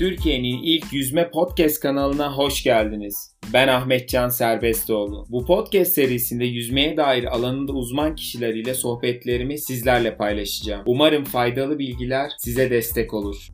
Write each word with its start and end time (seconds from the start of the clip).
Türkiye'nin 0.00 0.62
ilk 0.62 0.92
yüzme 0.92 1.30
podcast 1.30 1.80
kanalına 1.80 2.36
hoş 2.36 2.62
geldiniz. 2.62 3.36
Ben 3.52 3.68
Ahmetcan 3.68 4.28
Serbestioğlu. 4.28 5.26
Bu 5.28 5.46
podcast 5.46 5.92
serisinde 5.92 6.44
yüzmeye 6.44 6.96
dair 6.96 7.24
alanında 7.24 7.72
uzman 7.72 8.14
kişiler 8.14 8.54
ile 8.54 8.74
sohbetlerimi 8.74 9.58
sizlerle 9.58 10.16
paylaşacağım. 10.16 10.82
Umarım 10.86 11.24
faydalı 11.24 11.78
bilgiler 11.78 12.30
size 12.38 12.70
destek 12.70 13.14
olur. 13.14 13.48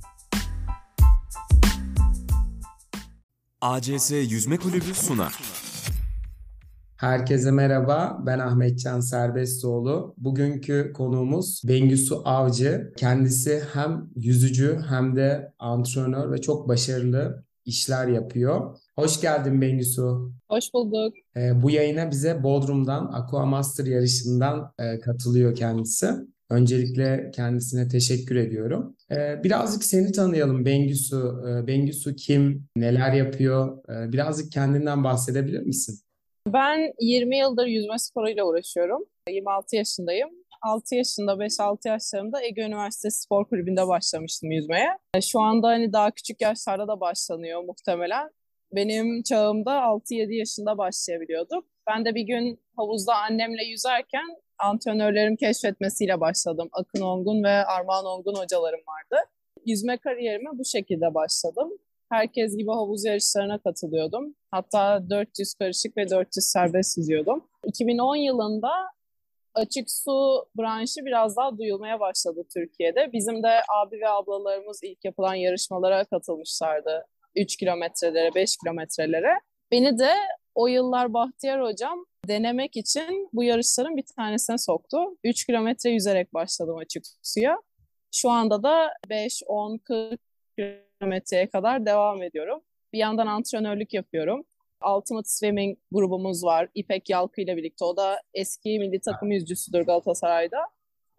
ACS 3.61 4.11
Yüzme 4.11 4.57
Kulübü 4.57 4.95
sunar. 4.95 5.33
Herkese 6.97 7.51
merhaba. 7.51 8.23
Ben 8.27 8.39
Ahmetcan 8.39 9.01
Serbestoğlu. 9.01 10.15
Bugünkü 10.19 10.93
konuğumuz 10.95 11.63
Bengüsü 11.65 12.15
Avcı. 12.15 12.93
Kendisi 12.97 13.63
hem 13.73 14.11
yüzücü 14.17 14.79
hem 14.89 15.17
de 15.17 15.53
antrenör 15.59 16.33
ve 16.33 16.41
çok 16.41 16.69
başarılı 16.69 17.45
işler 17.65 18.09
yapıyor. 18.09 18.77
Hoş 18.95 19.21
geldin 19.21 19.61
Bengüsü. 19.61 20.03
Hoş 20.49 20.75
bulduk. 20.75 21.15
Ee, 21.37 21.63
bu 21.63 21.71
yayına 21.71 22.11
bize 22.11 22.43
Bodrum'dan 22.43 23.11
Aqua 23.13 23.47
Master 23.47 23.87
yarışından 23.87 24.73
e, 24.79 25.01
katılıyor 25.01 25.55
kendisi. 25.55 26.11
Öncelikle 26.51 27.31
kendisine 27.35 27.89
teşekkür 27.89 28.37
ediyorum. 28.37 28.97
Ee, 29.11 29.45
birazcık 29.45 29.85
seni 29.85 30.13
tanıyalım 30.13 30.65
Bengüsü. 30.65 31.17
Ee, 31.17 31.67
Bengüsü 31.67 32.17
kim, 32.17 32.69
neler 32.77 33.13
yapıyor? 33.13 33.79
Ee, 33.89 34.13
birazcık 34.13 34.53
kendinden 34.53 35.05
bahsedebilir 35.05 35.61
misin? 35.61 36.06
Ben 36.47 36.93
20 37.01 37.39
yıldır 37.39 37.67
yüzme 37.67 37.99
sporuyla 37.99 38.45
uğraşıyorum. 38.45 39.05
26 39.29 39.77
yaşındayım. 39.77 40.31
6 40.63 40.95
yaşında, 40.95 41.33
5-6 41.33 41.89
yaşlarımda 41.89 42.43
Ege 42.43 42.63
Üniversitesi 42.63 43.23
Spor 43.23 43.45
Kulübü'nde 43.49 43.89
başlamıştım 43.89 44.51
yüzmeye. 44.51 44.89
Şu 45.23 45.41
anda 45.41 45.69
hani 45.69 45.93
daha 45.93 46.11
küçük 46.11 46.41
yaşlarda 46.41 46.89
da 46.89 47.01
başlanıyor 47.01 47.65
muhtemelen. 47.65 48.31
Benim 48.73 49.23
çağımda 49.23 49.73
6-7 49.73 50.35
yaşında 50.35 50.79
başlayabiliyorduk. 50.79 51.65
Ben 51.87 52.05
de 52.05 52.15
bir 52.15 52.23
gün 52.23 52.61
havuzda 52.77 53.17
annemle 53.17 53.65
yüzerken 53.65 54.37
antrenörlerim 54.59 55.37
keşfetmesiyle 55.37 56.21
başladım. 56.21 56.69
Akın 56.73 57.01
Ongun 57.01 57.45
ve 57.45 57.51
Armağan 57.65 58.07
Ongun 58.07 58.35
hocalarım 58.35 58.81
vardı. 58.81 59.23
Yüzme 59.67 59.97
kariyerime 59.97 60.51
bu 60.53 60.65
şekilde 60.65 61.15
başladım. 61.15 61.73
Herkes 62.09 62.57
gibi 62.57 62.71
havuz 62.71 63.05
yarışlarına 63.05 63.59
katılıyordum. 63.59 64.35
Hatta 64.51 65.11
400 65.11 65.55
karışık 65.55 65.97
ve 65.97 66.11
400 66.11 66.45
serbest 66.45 66.99
yüzüyordum. 66.99 67.45
2010 67.65 68.17
yılında 68.17 68.71
açık 69.55 69.91
su 69.91 70.47
branşı 70.59 71.05
biraz 71.05 71.37
daha 71.37 71.59
duyulmaya 71.59 72.01
başladı 72.01 72.45
Türkiye'de. 72.55 73.13
Bizim 73.13 73.43
de 73.43 73.49
abi 73.69 74.01
ve 74.01 74.09
ablalarımız 74.09 74.81
ilk 74.83 75.05
yapılan 75.05 75.35
yarışmalara 75.35 76.05
katılmışlardı. 76.05 77.07
3 77.37 77.57
kilometrelere, 77.57 78.35
5 78.35 78.57
kilometrelere. 78.57 79.39
Beni 79.71 79.99
de 79.99 80.11
o 80.55 80.67
yıllar 80.67 81.15
Bahtiyar 81.15 81.63
hocam 81.63 82.07
denemek 82.29 82.77
için 82.77 83.29
bu 83.33 83.43
yarışların 83.43 83.97
bir 83.97 84.05
tanesine 84.17 84.59
soktu. 84.59 84.99
3 85.25 85.47
kilometre 85.47 85.91
yüzerek 85.91 86.35
başladım 86.35 86.77
açık 86.77 87.05
suya. 87.23 87.57
Şu 88.13 88.31
anda 88.31 88.63
da 88.63 88.93
5, 89.11 89.43
10, 89.47 89.79
40 89.79 90.21
kilometreye 90.99 91.51
kadar 91.51 91.87
devam 91.87 92.23
ediyorum. 92.23 92.61
Bir 92.93 92.99
yandan 92.99 93.27
antrenörlük 93.27 93.95
yapıyorum. 93.95 94.45
Ultimate 94.97 95.29
Swimming 95.29 95.79
grubumuz 95.93 96.45
var. 96.45 96.69
İpek 96.75 97.11
Yalkı 97.11 97.41
ile 97.41 97.57
birlikte. 97.57 97.85
O 97.85 97.97
da 97.97 98.21
eski 98.35 98.79
milli 98.79 99.01
takım 99.01 99.31
yüzücüsüdür 99.31 99.81
Galatasaray'da. 99.81 100.59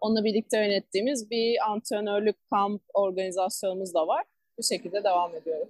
Onunla 0.00 0.24
birlikte 0.24 0.58
yönettiğimiz 0.58 1.30
bir 1.30 1.70
antrenörlük 1.70 2.36
kamp 2.50 2.82
organizasyonumuz 2.94 3.94
da 3.94 4.06
var. 4.06 4.24
Bu 4.58 4.62
şekilde 4.62 5.04
devam 5.04 5.34
ediyorum. 5.34 5.68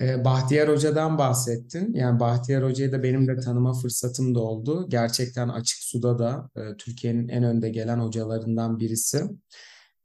Ee, 0.00 0.24
Bahtiyar 0.24 0.68
Hoca'dan 0.68 1.18
bahsettin. 1.18 1.94
Yani 1.94 2.20
Bahtiyar 2.20 2.64
Hoca'yı 2.64 2.92
da 2.92 3.02
benim 3.02 3.28
de 3.28 3.40
tanıma 3.40 3.72
fırsatım 3.72 4.34
da 4.34 4.40
oldu. 4.40 4.86
Gerçekten 4.88 5.48
açık 5.48 5.78
suda 5.82 6.18
da 6.18 6.50
e, 6.56 6.76
Türkiye'nin 6.76 7.28
en 7.28 7.44
önde 7.44 7.68
gelen 7.68 7.98
hocalarından 7.98 8.80
birisi. 8.80 9.22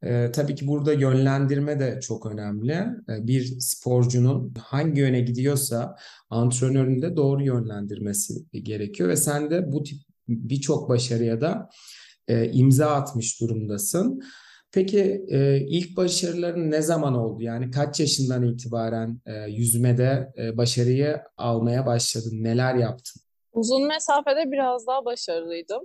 Ee, 0.05 0.31
tabii 0.31 0.55
ki 0.55 0.67
burada 0.67 0.93
yönlendirme 0.93 1.79
de 1.79 1.99
çok 2.01 2.25
önemli. 2.25 2.73
Ee, 2.73 3.27
bir 3.27 3.59
sporcunun 3.59 4.53
hangi 4.59 5.01
yöne 5.01 5.21
gidiyorsa 5.21 5.95
antrenörün 6.29 7.01
de 7.01 7.15
doğru 7.15 7.43
yönlendirmesi 7.43 8.33
gerekiyor 8.63 9.09
ve 9.09 9.15
sen 9.15 9.51
de 9.51 9.71
bu 9.71 9.83
tip 9.83 9.97
birçok 10.27 10.89
başarıya 10.89 11.41
da 11.41 11.69
e, 12.27 12.51
imza 12.51 12.87
atmış 12.87 13.41
durumdasın. 13.41 14.21
Peki 14.71 15.25
e, 15.27 15.57
ilk 15.57 15.97
başarıların 15.97 16.71
ne 16.71 16.81
zaman 16.81 17.15
oldu? 17.15 17.43
Yani 17.43 17.71
kaç 17.71 17.99
yaşından 17.99 18.43
itibaren 18.43 19.21
e, 19.25 19.51
yüzmede 19.51 20.33
e, 20.37 20.57
başarıyı 20.57 21.21
almaya 21.37 21.85
başladın? 21.85 22.43
Neler 22.43 22.75
yaptın? 22.75 23.21
Uzun 23.53 23.87
mesafede 23.87 24.51
biraz 24.51 24.87
daha 24.87 25.05
başarılıydım. 25.05 25.83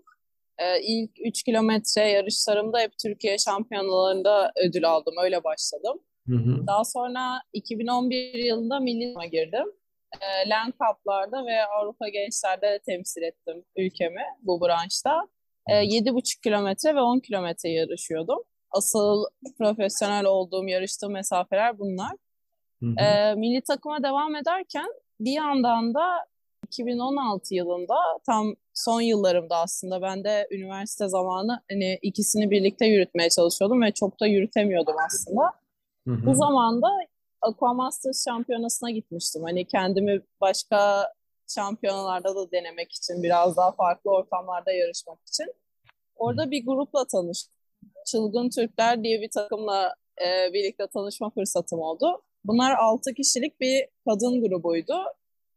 Ee, 0.58 0.80
ilk 0.82 1.10
3 1.24 1.42
kilometre 1.42 2.10
yarışlarımda 2.10 2.78
hep 2.80 2.98
Türkiye 3.02 3.38
şampiyonalarında 3.38 4.52
ödül 4.56 4.88
aldım. 4.90 5.14
Öyle 5.22 5.44
başladım. 5.44 6.00
Hı 6.28 6.36
hı. 6.36 6.66
Daha 6.66 6.84
sonra 6.84 7.40
2011 7.52 8.34
yılında 8.34 8.80
milli 8.80 9.30
girdim. 9.30 9.72
E, 10.20 10.48
Land 10.48 10.72
Cup'larda 10.72 11.46
ve 11.46 11.64
Avrupa 11.64 12.08
Gençler'de 12.08 12.80
temsil 12.86 13.22
ettim 13.22 13.64
ülkemi 13.76 14.22
bu 14.42 14.60
branşta. 14.60 15.28
E, 15.68 15.74
7,5 15.74 16.40
kilometre 16.42 16.94
ve 16.94 17.00
10 17.00 17.20
kilometre 17.20 17.68
yarışıyordum. 17.68 18.38
Asıl 18.70 19.24
profesyonel 19.58 20.24
olduğum, 20.24 20.68
yarıştığım 20.68 21.12
mesafeler 21.12 21.78
bunlar. 21.78 22.12
Hı 22.82 22.86
hı. 22.86 23.04
E, 23.04 23.34
milli 23.34 23.60
takıma 23.62 24.02
devam 24.02 24.36
ederken 24.36 24.88
bir 25.20 25.32
yandan 25.32 25.94
da 25.94 26.26
2016 26.66 27.54
yılında 27.54 27.94
tam 28.26 28.54
son 28.78 29.00
yıllarımda 29.00 29.56
aslında 29.56 30.02
ben 30.02 30.24
de 30.24 30.48
üniversite 30.50 31.08
zamanı 31.08 31.60
hani 31.70 31.98
ikisini 32.02 32.50
birlikte 32.50 32.86
yürütmeye 32.86 33.30
çalışıyordum 33.30 33.82
ve 33.82 33.92
çok 33.92 34.20
da 34.20 34.26
yürütemiyordum 34.26 34.94
aslında. 35.06 35.42
Hı 36.08 36.14
hı. 36.14 36.26
Bu 36.26 36.34
zamanda 36.34 36.88
Aquamasters 37.42 38.24
şampiyonasına 38.24 38.90
gitmiştim. 38.90 39.42
Hani 39.42 39.64
kendimi 39.64 40.20
başka 40.40 41.08
şampiyonalarda 41.54 42.36
da 42.36 42.50
denemek 42.50 42.92
için, 42.92 43.22
biraz 43.22 43.56
daha 43.56 43.72
farklı 43.72 44.10
ortamlarda 44.10 44.72
yarışmak 44.72 45.18
için. 45.28 45.54
Orada 46.16 46.50
bir 46.50 46.66
grupla 46.66 47.06
tanıştım. 47.06 47.54
Çılgın 48.06 48.50
Türkler 48.50 49.04
diye 49.04 49.20
bir 49.20 49.30
takımla 49.30 49.94
e, 50.26 50.52
birlikte 50.52 50.86
tanışma 50.86 51.30
fırsatım 51.30 51.78
oldu. 51.80 52.22
Bunlar 52.44 52.76
6 52.76 53.14
kişilik 53.14 53.60
bir 53.60 53.88
kadın 54.08 54.48
grubuydu. 54.48 54.96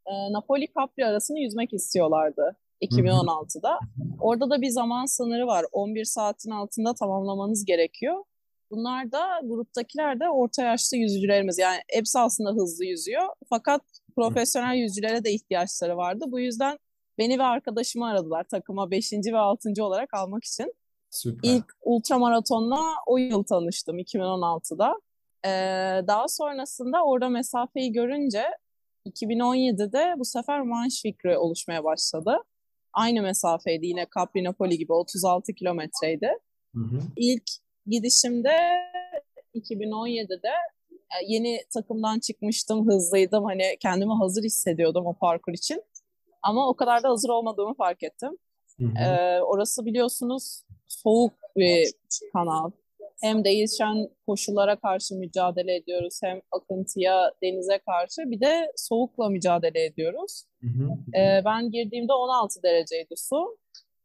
E, 0.06 0.34
Napoli 0.34 0.68
Capri 0.78 1.06
arasını 1.06 1.40
yüzmek 1.40 1.74
istiyorlardı 1.74 2.58
2016'da. 2.82 3.80
Orada 4.20 4.50
da 4.50 4.62
bir 4.62 4.70
zaman 4.70 5.06
sınırı 5.06 5.48
var. 5.48 5.66
11 5.72 6.06
saatin 6.06 6.52
altında 6.52 6.94
tamamlamanız 6.94 7.66
gerekiyor. 7.66 8.24
Bunlar 8.72 9.12
da 9.12 9.40
gruptakiler 9.44 10.20
de 10.20 10.30
orta 10.30 10.64
yaşlı 10.64 10.98
yüzücülerimiz. 10.98 11.58
Yani 11.58 11.78
hepsi 11.88 12.20
aslında 12.20 12.52
hızlı 12.52 12.86
yüzüyor. 12.86 13.28
Fakat 13.50 13.82
profesyonel 14.16 14.76
yüzücülere 14.76 15.24
de 15.24 15.32
ihtiyaçları 15.32 15.98
vardı. 15.98 16.26
Bu 16.28 16.40
yüzden 16.40 16.78
beni 17.18 17.40
ve 17.40 17.44
arkadaşımı 17.44 18.08
aradılar 18.08 18.44
takıma 18.44 18.92
5. 18.92 19.14
ve 19.14 19.38
6. 19.38 19.74
olarak 19.80 20.14
almak 20.14 20.44
için. 20.44 20.74
Süper. 21.10 21.50
İlk 21.50 21.66
ultramaratonla 21.82 22.82
o 23.06 23.18
yıl 23.18 23.44
tanıştım 23.44 24.00
2016'da. 24.00 24.94
Ee, 25.46 25.50
daha 26.08 26.28
sonrasında 26.28 27.04
orada 27.06 27.30
mesafeyi 27.30 27.92
görünce 27.92 28.44
2017'de 29.06 30.14
bu 30.18 30.26
sefer 30.26 30.62
manş 30.62 31.02
fikri 31.02 31.38
oluşmaya 31.38 31.84
başladı. 31.84 32.38
Aynı 32.94 33.22
mesafeydi 33.22 33.86
yine 33.86 34.08
Capri 34.18 34.44
Napoli 34.44 34.78
gibi 34.78 34.94
36 34.94 35.54
kilometreydi. 35.54 36.30
İlk 37.16 37.44
gidişimde 37.88 38.58
2017'de 39.56 40.50
e, 40.90 41.16
yeni 41.28 41.60
takımdan 41.74 42.20
çıkmıştım, 42.20 42.88
hızlıydım. 42.88 43.44
Hani 43.44 43.78
kendimi 43.80 44.14
hazır 44.14 44.44
hissediyordum 44.44 45.06
o 45.06 45.14
parkur 45.14 45.54
için. 45.54 45.84
Ama 46.42 46.70
o 46.70 46.74
kadar 46.74 47.04
da 47.04 47.10
hazır 47.10 47.30
olmadığımı 47.30 47.74
fark 47.74 48.04
ettim. 48.04 48.38
Hı 48.80 48.86
hı. 48.86 49.04
Ee, 49.04 49.42
orası 49.42 49.86
biliyorsunuz 49.86 50.64
soğuk 50.88 51.34
bir 51.56 51.94
kanal. 52.34 52.72
Hem 53.22 53.44
değişen 53.44 54.10
koşullara 54.28 54.76
karşı 54.76 55.16
mücadele 55.16 55.76
ediyoruz, 55.76 56.20
hem 56.24 56.42
akıntıya, 56.52 57.32
denize 57.44 57.80
karşı 57.80 58.22
bir 58.26 58.42
de 58.42 58.72
soğukla 58.76 59.30
mücadele 59.30 59.86
ediyoruz. 59.86 60.44
Hı 60.62 60.68
hı. 60.68 61.18
Ee, 61.18 61.42
ben 61.46 61.72
girdiğimde 61.72 62.14
16 62.14 62.64
dereceydi 62.64 63.14
su. 63.18 63.58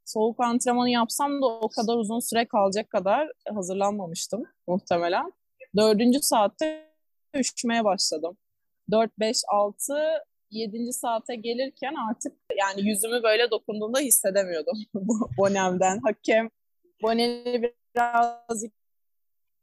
Soğuk 0.05 0.41
antrenmanı 0.41 0.91
yapsam 0.91 1.43
da 1.43 1.47
o 1.47 1.69
kadar 1.69 1.97
uzun 1.97 2.21
süre 2.21 2.45
kalacak 2.45 2.91
kadar 2.91 3.29
hazırlanmamıştım 3.55 4.43
muhtemelen. 4.67 5.33
Dördüncü 5.77 6.19
saatte 6.23 6.87
üşümeye 7.35 7.85
başladım. 7.85 8.37
4, 8.91 9.19
5, 9.19 9.37
6, 9.49 9.95
7. 10.51 10.93
saate 10.93 11.37
gelirken 11.37 11.95
artık 12.11 12.33
yani 12.59 12.89
yüzümü 12.89 13.23
böyle 13.23 13.51
dokunduğumda 13.51 13.99
hissedemiyordum 13.99 14.79
bonemden. 15.39 16.01
Hakem 16.05 16.51
boneni 17.03 17.63
biraz 17.63 18.65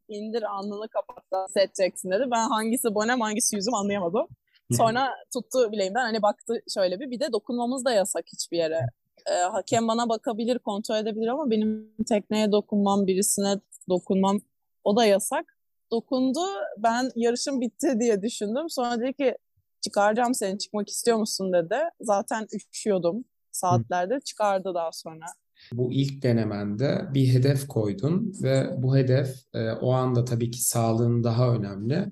indir 0.07 0.43
alnını 0.43 0.87
kapat 0.89 1.47
hissedeceksin 1.47 2.11
dedi. 2.11 2.23
Ben 2.31 2.49
hangisi 2.49 2.95
bonem 2.95 3.21
hangisi 3.21 3.55
yüzüm 3.55 3.73
anlayamadım. 3.73 4.27
Sonra 4.71 5.09
tuttu 5.33 5.71
bileğimden 5.71 6.01
hani 6.01 6.21
baktı 6.21 6.61
şöyle 6.73 6.99
bir. 6.99 7.11
Bir 7.11 7.19
de 7.19 7.31
dokunmamız 7.33 7.85
da 7.85 7.91
yasak 7.91 8.25
hiçbir 8.33 8.57
yere. 8.57 8.79
Ee, 9.27 9.33
hakem 9.33 9.87
bana 9.87 10.09
bakabilir, 10.09 10.59
kontrol 10.59 10.95
edebilir 10.95 11.27
ama 11.27 11.49
benim 11.49 11.93
tekneye 12.07 12.51
dokunmam, 12.51 13.07
birisine 13.07 13.55
dokunmam 13.89 14.41
o 14.83 14.95
da 14.97 15.05
yasak. 15.05 15.57
Dokundu. 15.91 16.39
Ben 16.77 17.11
yarışım 17.15 17.61
bitti 17.61 17.99
diye 17.99 18.21
düşündüm. 18.21 18.69
Sonra 18.69 18.99
dedi 18.99 19.13
ki 19.13 19.37
çıkaracağım 19.81 20.33
seni 20.33 20.59
çıkmak 20.59 20.89
istiyor 20.89 21.17
musun 21.17 21.53
dedi. 21.53 21.77
Zaten 22.01 22.47
üşüyordum 22.71 23.25
saatlerdir. 23.51 24.19
Çıkardı 24.19 24.73
daha 24.73 24.91
sonra. 24.91 25.25
Bu 25.71 25.93
ilk 25.93 26.23
denemende 26.23 27.01
bir 27.13 27.33
hedef 27.33 27.67
koydun 27.67 28.33
ve 28.43 28.69
bu 28.77 28.97
hedef 28.97 29.35
e, 29.53 29.71
o 29.71 29.91
anda 29.91 30.25
tabii 30.25 30.51
ki 30.51 30.63
sağlığın 30.63 31.23
daha 31.23 31.55
önemli. 31.55 32.11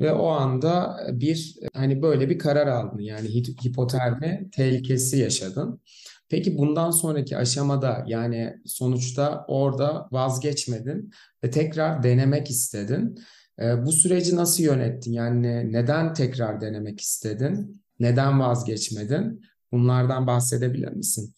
Ve 0.00 0.12
o 0.12 0.28
anda 0.28 1.00
bir 1.12 1.56
hani 1.74 2.02
böyle 2.02 2.30
bir 2.30 2.38
karar 2.38 2.66
aldın. 2.66 2.98
Yani 2.98 3.28
hipotermi 3.64 4.50
tehlikesi 4.52 5.18
yaşadın. 5.18 5.80
Peki 6.28 6.58
bundan 6.58 6.90
sonraki 6.90 7.36
aşamada 7.36 8.04
yani 8.06 8.56
sonuçta 8.66 9.44
orada 9.48 10.08
vazgeçmedin 10.12 11.10
ve 11.44 11.50
tekrar 11.50 12.02
denemek 12.02 12.50
istedin. 12.50 13.18
E, 13.60 13.86
bu 13.86 13.92
süreci 13.92 14.36
nasıl 14.36 14.62
yönettin? 14.62 15.12
Yani 15.12 15.72
neden 15.72 16.14
tekrar 16.14 16.60
denemek 16.60 17.00
istedin? 17.00 17.82
Neden 18.00 18.40
vazgeçmedin? 18.40 19.42
Bunlardan 19.72 20.26
bahsedebilir 20.26 20.92
misin? 20.92 21.34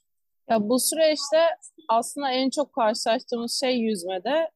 Ya 0.50 0.68
bu 0.68 0.78
süreçte 0.78 1.46
aslında 1.88 2.30
en 2.30 2.50
çok 2.50 2.72
karşılaştığımız 2.72 3.60
şey 3.60 3.76
yüzmede 3.76 4.50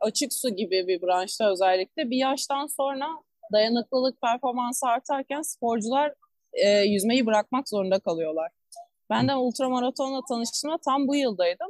açık 0.00 0.32
su 0.32 0.48
gibi 0.48 0.88
bir 0.88 1.02
branşta 1.02 1.52
özellikle 1.52 2.10
bir 2.10 2.16
yaştan 2.16 2.66
sonra 2.66 3.06
dayanıklılık 3.52 4.20
performansı 4.20 4.86
artarken 4.86 5.42
sporcular 5.42 6.14
e, 6.52 6.68
yüzmeyi 6.68 7.26
bırakmak 7.26 7.68
zorunda 7.68 7.98
kalıyorlar. 7.98 8.50
Ben 9.10 9.28
de 9.28 9.34
ultramaratonla 9.34 10.20
tanıştığımda 10.28 10.78
tam 10.84 11.08
bu 11.08 11.16
yıldaydım. 11.16 11.68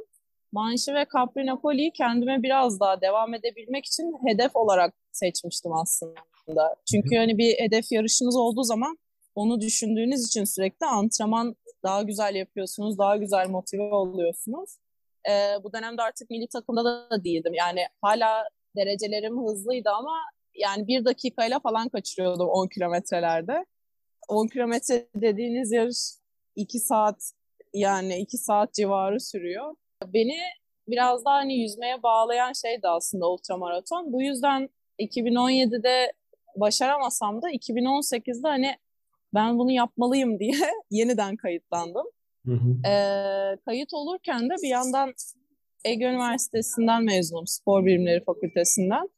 Manşi 0.51 0.93
ve 0.93 1.05
Capri 1.15 1.45
Napoli'yi 1.45 1.91
kendime 1.91 2.43
biraz 2.43 2.79
daha 2.79 3.01
devam 3.01 3.33
edebilmek 3.33 3.85
için 3.85 4.15
hedef 4.27 4.55
olarak 4.55 4.93
seçmiştim 5.11 5.73
aslında. 5.73 6.75
Çünkü 6.91 7.17
hani 7.17 7.37
bir 7.37 7.59
hedef 7.59 7.91
yarışınız 7.91 8.35
olduğu 8.35 8.63
zaman 8.63 8.97
onu 9.35 9.61
düşündüğünüz 9.61 10.27
için 10.27 10.43
sürekli 10.43 10.85
antrenman 10.85 11.55
daha 11.83 12.03
güzel 12.03 12.35
yapıyorsunuz, 12.35 12.97
daha 12.97 13.17
güzel 13.17 13.49
motive 13.49 13.83
oluyorsunuz. 13.83 14.69
Ee, 15.29 15.63
bu 15.63 15.73
dönemde 15.73 16.01
artık 16.01 16.29
milli 16.29 16.47
takımda 16.47 16.83
da 16.83 17.23
değildim. 17.23 17.53
Yani 17.53 17.81
hala 18.01 18.49
derecelerim 18.75 19.47
hızlıydı 19.47 19.89
ama 19.89 20.17
yani 20.55 20.87
bir 20.87 21.05
dakikayla 21.05 21.59
falan 21.59 21.89
kaçırıyordum 21.89 22.49
10 22.49 22.67
kilometrelerde. 22.67 23.65
10 24.27 24.47
kilometre 24.47 25.07
dediğiniz 25.15 25.71
yarış 25.71 25.97
2 26.55 26.79
saat 26.79 27.31
yani 27.73 28.17
2 28.17 28.37
saat 28.37 28.73
civarı 28.73 29.19
sürüyor. 29.19 29.75
Beni 30.07 30.37
biraz 30.87 31.25
daha 31.25 31.35
hani 31.35 31.59
yüzmeye 31.61 32.03
bağlayan 32.03 32.53
şey 32.53 32.81
de 32.81 32.87
aslında 32.87 33.29
ultramaraton. 33.29 34.13
Bu 34.13 34.21
yüzden 34.21 34.69
2017'de 34.99 36.13
başaramasam 36.55 37.41
da 37.41 37.51
2018'de 37.51 38.47
hani 38.47 38.75
ben 39.33 39.57
bunu 39.57 39.71
yapmalıyım 39.71 40.39
diye 40.39 40.55
yeniden 40.91 41.35
kayıtlandım. 41.35 42.05
Hı 42.45 42.51
hı. 42.51 42.89
Ee, 42.89 43.57
kayıt 43.65 43.93
olurken 43.93 44.49
de 44.49 44.53
bir 44.63 44.67
yandan 44.67 45.13
Ege 45.85 46.05
Üniversitesi'nden 46.05 47.03
mezunum, 47.03 47.47
Spor 47.47 47.85
Bilimleri 47.85 48.23
Fakültesinden. 48.23 49.09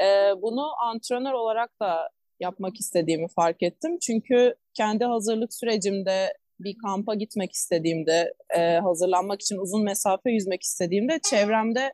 Ee, 0.00 0.42
bunu 0.42 0.82
antrenör 0.82 1.32
olarak 1.32 1.80
da 1.80 2.10
yapmak 2.40 2.80
istediğimi 2.80 3.28
fark 3.28 3.62
ettim. 3.62 3.98
Çünkü 3.98 4.54
kendi 4.74 5.04
hazırlık 5.04 5.54
sürecimde 5.54 6.34
bir 6.60 6.78
kampa 6.78 7.14
gitmek 7.14 7.52
istediğimde, 7.52 8.34
e, 8.56 8.78
hazırlanmak 8.78 9.40
için 9.40 9.56
uzun 9.56 9.84
mesafe 9.84 10.30
yüzmek 10.30 10.62
istediğimde 10.62 11.20
çevremde 11.30 11.92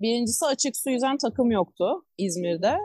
birincisi 0.00 0.46
açık 0.46 0.76
su 0.76 0.90
yüzen 0.90 1.18
takım 1.18 1.50
yoktu 1.50 2.04
İzmir'de. 2.18 2.78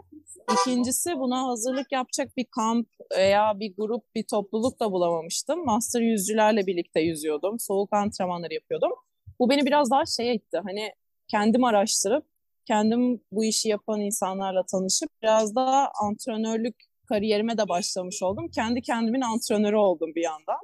İkincisi 0.54 1.20
buna 1.20 1.48
hazırlık 1.48 1.92
yapacak 1.92 2.38
bir 2.38 2.46
kamp 2.46 2.88
veya 3.18 3.60
bir 3.60 3.76
grup, 3.78 4.16
bir 4.16 4.24
topluluk 4.24 4.80
da 4.80 4.92
bulamamıştım. 4.92 5.66
Master 5.66 6.02
yüzücülerle 6.02 6.68
birlikte 6.68 7.02
yüzüyordum. 7.02 7.60
Soğuk 7.60 7.94
antrenmanları 7.94 8.54
yapıyordum. 8.54 8.92
Bu 9.40 9.50
beni 9.50 9.66
biraz 9.66 9.92
daha 9.92 10.06
şeye 10.06 10.36
itti. 10.36 10.60
Hani 10.64 10.94
kendim 11.28 11.64
araştırıp, 11.64 12.26
kendim 12.66 13.22
bu 13.32 13.46
işi 13.46 13.70
yapan 13.70 14.02
insanlarla 14.02 14.64
tanışıp 14.66 15.10
biraz 15.24 15.56
daha 15.56 15.92
antrenörlük 16.02 16.76
kariyerime 17.10 17.58
de 17.58 17.70
başlamış 17.70 18.24
oldum. 18.24 18.48
Kendi 18.48 18.82
kendimin 18.82 19.22
antrenörü 19.22 19.76
oldum 19.76 20.16
bir 20.16 20.24
yandan. 20.24 20.60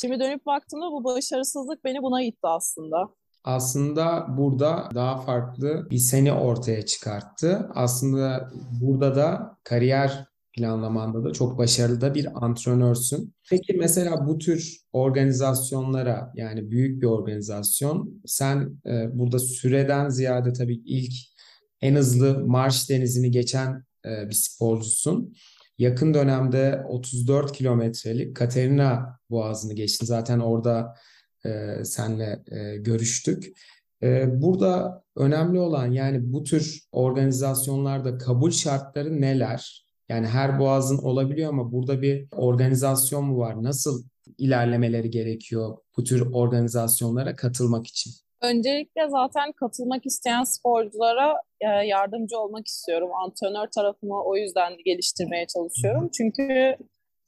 Şimdi 0.00 0.20
dönüp 0.20 0.46
baktığımda 0.46 0.90
bu 0.90 1.04
başarısızlık 1.04 1.84
beni 1.84 2.02
buna 2.02 2.22
itti 2.22 2.46
aslında 2.46 3.08
aslında 3.46 4.26
burada 4.36 4.88
daha 4.94 5.20
farklı 5.20 5.90
bir 5.90 5.98
seni 5.98 6.32
ortaya 6.32 6.86
çıkarttı. 6.86 7.68
Aslında 7.74 8.50
burada 8.80 9.16
da 9.16 9.56
kariyer 9.64 10.26
planlamanda 10.52 11.24
da 11.24 11.32
çok 11.32 11.58
başarılı 11.58 12.00
da 12.00 12.14
bir 12.14 12.44
antrenörsün. 12.44 13.34
Peki 13.50 13.72
mesela 13.72 14.26
bu 14.26 14.38
tür 14.38 14.76
organizasyonlara 14.92 16.32
yani 16.34 16.70
büyük 16.70 17.02
bir 17.02 17.06
organizasyon 17.06 18.22
sen 18.26 18.80
e, 18.86 19.18
burada 19.18 19.38
süreden 19.38 20.08
ziyade 20.08 20.52
tabii 20.52 20.80
ilk 20.84 21.12
en 21.80 21.94
hızlı 21.94 22.46
marş 22.46 22.90
denizini 22.90 23.30
geçen 23.30 23.84
e, 24.06 24.28
bir 24.28 24.34
sporcusun. 24.34 25.34
Yakın 25.78 26.14
dönemde 26.14 26.84
34 26.88 27.52
kilometrelik 27.52 28.36
Katerina 28.36 29.18
Boğazı'nı 29.30 29.74
geçtin. 29.74 30.06
Zaten 30.06 30.38
orada 30.38 30.94
e, 31.44 31.84
senle 31.84 32.42
e, 32.50 32.76
görüştük. 32.76 33.56
E, 34.02 34.42
burada 34.42 35.02
önemli 35.16 35.58
olan 35.58 35.92
yani 35.92 36.32
bu 36.32 36.42
tür 36.42 36.82
organizasyonlarda 36.92 38.18
kabul 38.18 38.50
şartları 38.50 39.20
neler? 39.20 39.86
Yani 40.08 40.26
her 40.26 40.58
boğazın 40.58 40.98
olabiliyor 40.98 41.48
ama 41.48 41.72
burada 41.72 42.02
bir 42.02 42.28
organizasyon 42.32 43.24
mu 43.24 43.38
var? 43.38 43.62
Nasıl 43.62 44.04
ilerlemeleri 44.38 45.10
gerekiyor 45.10 45.76
bu 45.96 46.04
tür 46.04 46.32
organizasyonlara 46.32 47.36
katılmak 47.36 47.86
için? 47.86 48.12
Öncelikle 48.42 49.08
zaten 49.08 49.52
katılmak 49.52 50.06
isteyen 50.06 50.44
sporculara 50.44 51.34
e, 51.60 51.66
yardımcı 51.66 52.38
olmak 52.38 52.66
istiyorum. 52.66 53.10
Antrenör 53.24 53.66
tarafımı 53.74 54.22
o 54.24 54.36
yüzden 54.36 54.72
geliştirmeye 54.84 55.46
çalışıyorum. 55.46 56.10
Çünkü 56.16 56.76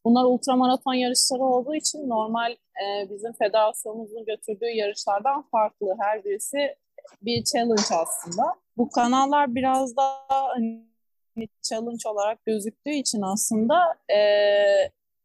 Bunlar 0.09 0.25
ultramaraton 0.25 0.95
yarışları 0.95 1.43
olduğu 1.43 1.75
için 1.75 2.09
normal 2.09 2.53
e, 2.53 3.11
bizim 3.11 3.33
federasyonumuzun 3.33 4.25
götürdüğü 4.25 4.67
yarışlardan 4.67 5.43
farklı. 5.51 5.97
Her 6.01 6.25
birisi 6.25 6.77
bir 7.23 7.45
challenge 7.45 7.83
aslında. 8.03 8.43
Bu 8.77 8.91
kanallar 8.91 9.55
biraz 9.55 9.97
daha 9.97 10.49
hani, 10.49 10.85
challenge 11.63 12.09
olarak 12.09 12.47
gözüktüğü 12.47 12.91
için 12.91 13.23
aslında 13.23 13.75
e, 14.13 14.19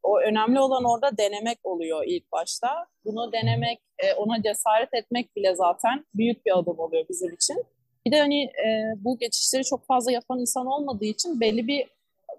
o 0.02 0.20
önemli 0.20 0.60
olan 0.60 0.84
orada 0.84 1.18
denemek 1.18 1.58
oluyor 1.64 2.04
ilk 2.06 2.32
başta. 2.32 2.86
Bunu 3.04 3.32
denemek, 3.32 3.78
e, 3.98 4.14
ona 4.14 4.42
cesaret 4.42 4.94
etmek 4.94 5.36
bile 5.36 5.54
zaten 5.54 6.04
büyük 6.14 6.46
bir 6.46 6.58
adım 6.58 6.78
oluyor 6.78 7.04
bizim 7.08 7.34
için. 7.34 7.64
Bir 8.06 8.12
de 8.12 8.20
hani 8.20 8.42
e, 8.42 8.94
bu 8.96 9.18
geçişleri 9.18 9.64
çok 9.64 9.86
fazla 9.86 10.12
yapan 10.12 10.40
insan 10.40 10.66
olmadığı 10.66 11.04
için 11.04 11.40
belli 11.40 11.66
bir 11.66 11.86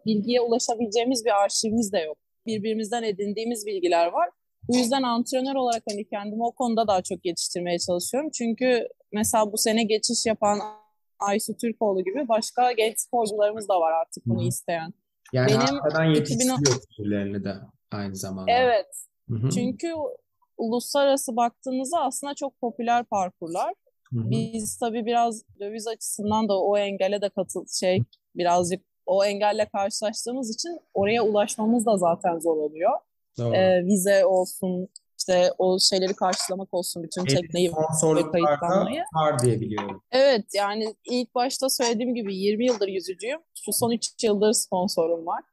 bilgiye 0.06 0.42
ulaşabileceğimiz 0.42 1.26
bir 1.26 1.44
arşivimiz 1.44 1.94
de 1.94 2.00
yok 2.00 2.18
birbirimizden 2.46 3.04
edindiğimiz 3.04 3.66
bilgiler 3.66 4.08
var. 4.08 4.30
Bu 4.68 4.78
yüzden 4.78 5.04
antrenör 5.04 5.56
olarak 5.56 5.84
hani 5.90 6.06
kendimi 6.06 6.44
o 6.44 6.52
konuda 6.52 6.88
daha 6.88 7.02
çok 7.02 7.26
yetiştirmeye 7.26 7.80
çalışıyorum. 7.80 8.30
Çünkü 8.34 8.88
mesela 9.12 9.52
bu 9.52 9.58
sene 9.58 9.84
geçiş 9.84 10.26
yapan 10.26 10.60
Aysu 11.20 11.58
Türkoğlu 11.58 12.04
gibi 12.04 12.28
başka 12.28 12.72
genç 12.72 13.00
sporcularımız 13.00 13.70
da 13.70 13.80
var 13.80 13.92
artık 13.92 14.26
bunu 14.26 14.44
isteyen. 14.48 14.94
Yani 15.34 15.50
Benim 15.50 15.76
arkadan 15.76 16.04
yetiştiriyor 16.04 17.26
2010... 17.26 17.44
de 17.44 17.56
aynı 17.92 18.16
zamanda. 18.16 18.52
Evet. 18.52 18.88
Hı-hı. 19.30 19.50
Çünkü 19.50 19.94
uluslararası 20.58 21.36
baktığınızda 21.36 22.02
aslında 22.02 22.34
çok 22.34 22.62
popüler 22.62 23.04
parkurlar. 23.06 23.74
Hı-hı. 24.14 24.30
Biz 24.30 24.78
tabii 24.78 25.06
biraz 25.06 25.44
döviz 25.60 25.88
açısından 25.88 26.50
da 26.50 26.62
o 26.62 26.78
engele 26.78 27.22
de 27.22 27.30
katıl 27.30 27.66
şey 27.80 28.00
birazcık 28.36 28.82
o 29.06 29.26
engelle 29.26 29.66
karşılaştığımız 29.66 30.56
için 30.56 30.80
oraya 30.94 31.24
ulaşmamız 31.24 31.86
da 31.86 31.98
zaten 31.98 32.40
zor 32.40 32.58
oluyor. 32.58 32.92
Ee, 33.40 33.86
vize 33.86 34.26
olsun, 34.26 34.90
işte 35.20 35.52
o 35.58 35.80
şeyleri 35.80 36.14
karşılamak 36.14 36.74
olsun, 36.74 37.04
bütün 37.04 37.26
tekneyi 37.26 37.72
ve 37.72 38.32
kayıtlanmayı. 38.32 39.04
var 39.16 39.40
diye 39.40 39.62
biliyorum. 39.62 40.02
Evet, 40.12 40.46
yani 40.54 40.96
ilk 41.06 41.36
başta 41.36 41.70
söylediğim 41.70 42.16
gibi 42.16 42.36
20 42.36 42.66
yıldır 42.66 42.88
yüzücüyüm. 42.88 43.40
Şu 43.66 43.74
son 43.74 43.92
3 43.92 44.24
yıldır 44.24 44.54
sponsorum 44.54 45.26
var. 45.26 45.44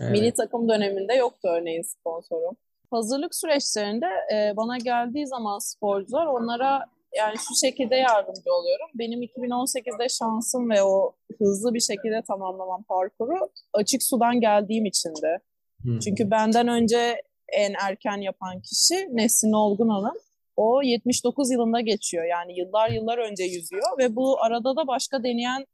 Evet. 0.00 0.12
Milli 0.12 0.32
takım 0.32 0.68
döneminde 0.68 1.14
yoktu 1.14 1.48
örneğin 1.48 1.82
sponsorum. 1.82 2.56
Hazırlık 2.90 3.34
süreçlerinde 3.34 4.06
e, 4.34 4.56
bana 4.56 4.78
geldiği 4.78 5.26
zaman 5.26 5.58
sporcular 5.58 6.26
onlara 6.26 6.84
yani 7.16 7.36
şu 7.48 7.66
şekilde 7.66 7.96
yardımcı 7.96 8.52
oluyorum. 8.52 8.86
Benim 8.94 9.22
2018'de 9.22 10.08
şansım 10.08 10.70
ve 10.70 10.82
o 10.82 11.12
hızlı 11.38 11.74
bir 11.74 11.80
şekilde 11.80 12.22
tamamlamam 12.28 12.82
parkuru 12.82 13.48
açık 13.72 14.02
sudan 14.02 14.40
geldiğim 14.40 14.86
içindi. 14.86 15.38
Hmm. 15.82 15.98
Çünkü 15.98 16.30
benden 16.30 16.68
önce 16.68 17.22
en 17.48 17.74
erken 17.86 18.16
yapan 18.16 18.60
kişi 18.60 19.08
Nesrin 19.12 19.52
Olgun 19.52 19.88
Hanım. 19.88 20.14
O 20.56 20.82
79 20.82 21.50
yılında 21.50 21.80
geçiyor. 21.80 22.24
Yani 22.24 22.58
yıllar 22.58 22.90
yıllar 22.90 23.18
önce 23.18 23.44
yüzüyor 23.44 23.98
ve 23.98 24.16
bu 24.16 24.42
arada 24.42 24.76
da 24.76 24.86
başka 24.86 25.22
deneyen 25.22 25.66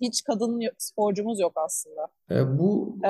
hiç 0.00 0.24
kadın 0.24 0.60
sporcumuz 0.78 1.40
yok 1.40 1.52
aslında. 1.56 2.06
E, 2.30 2.58
bu 2.58 2.98
ee, 3.04 3.08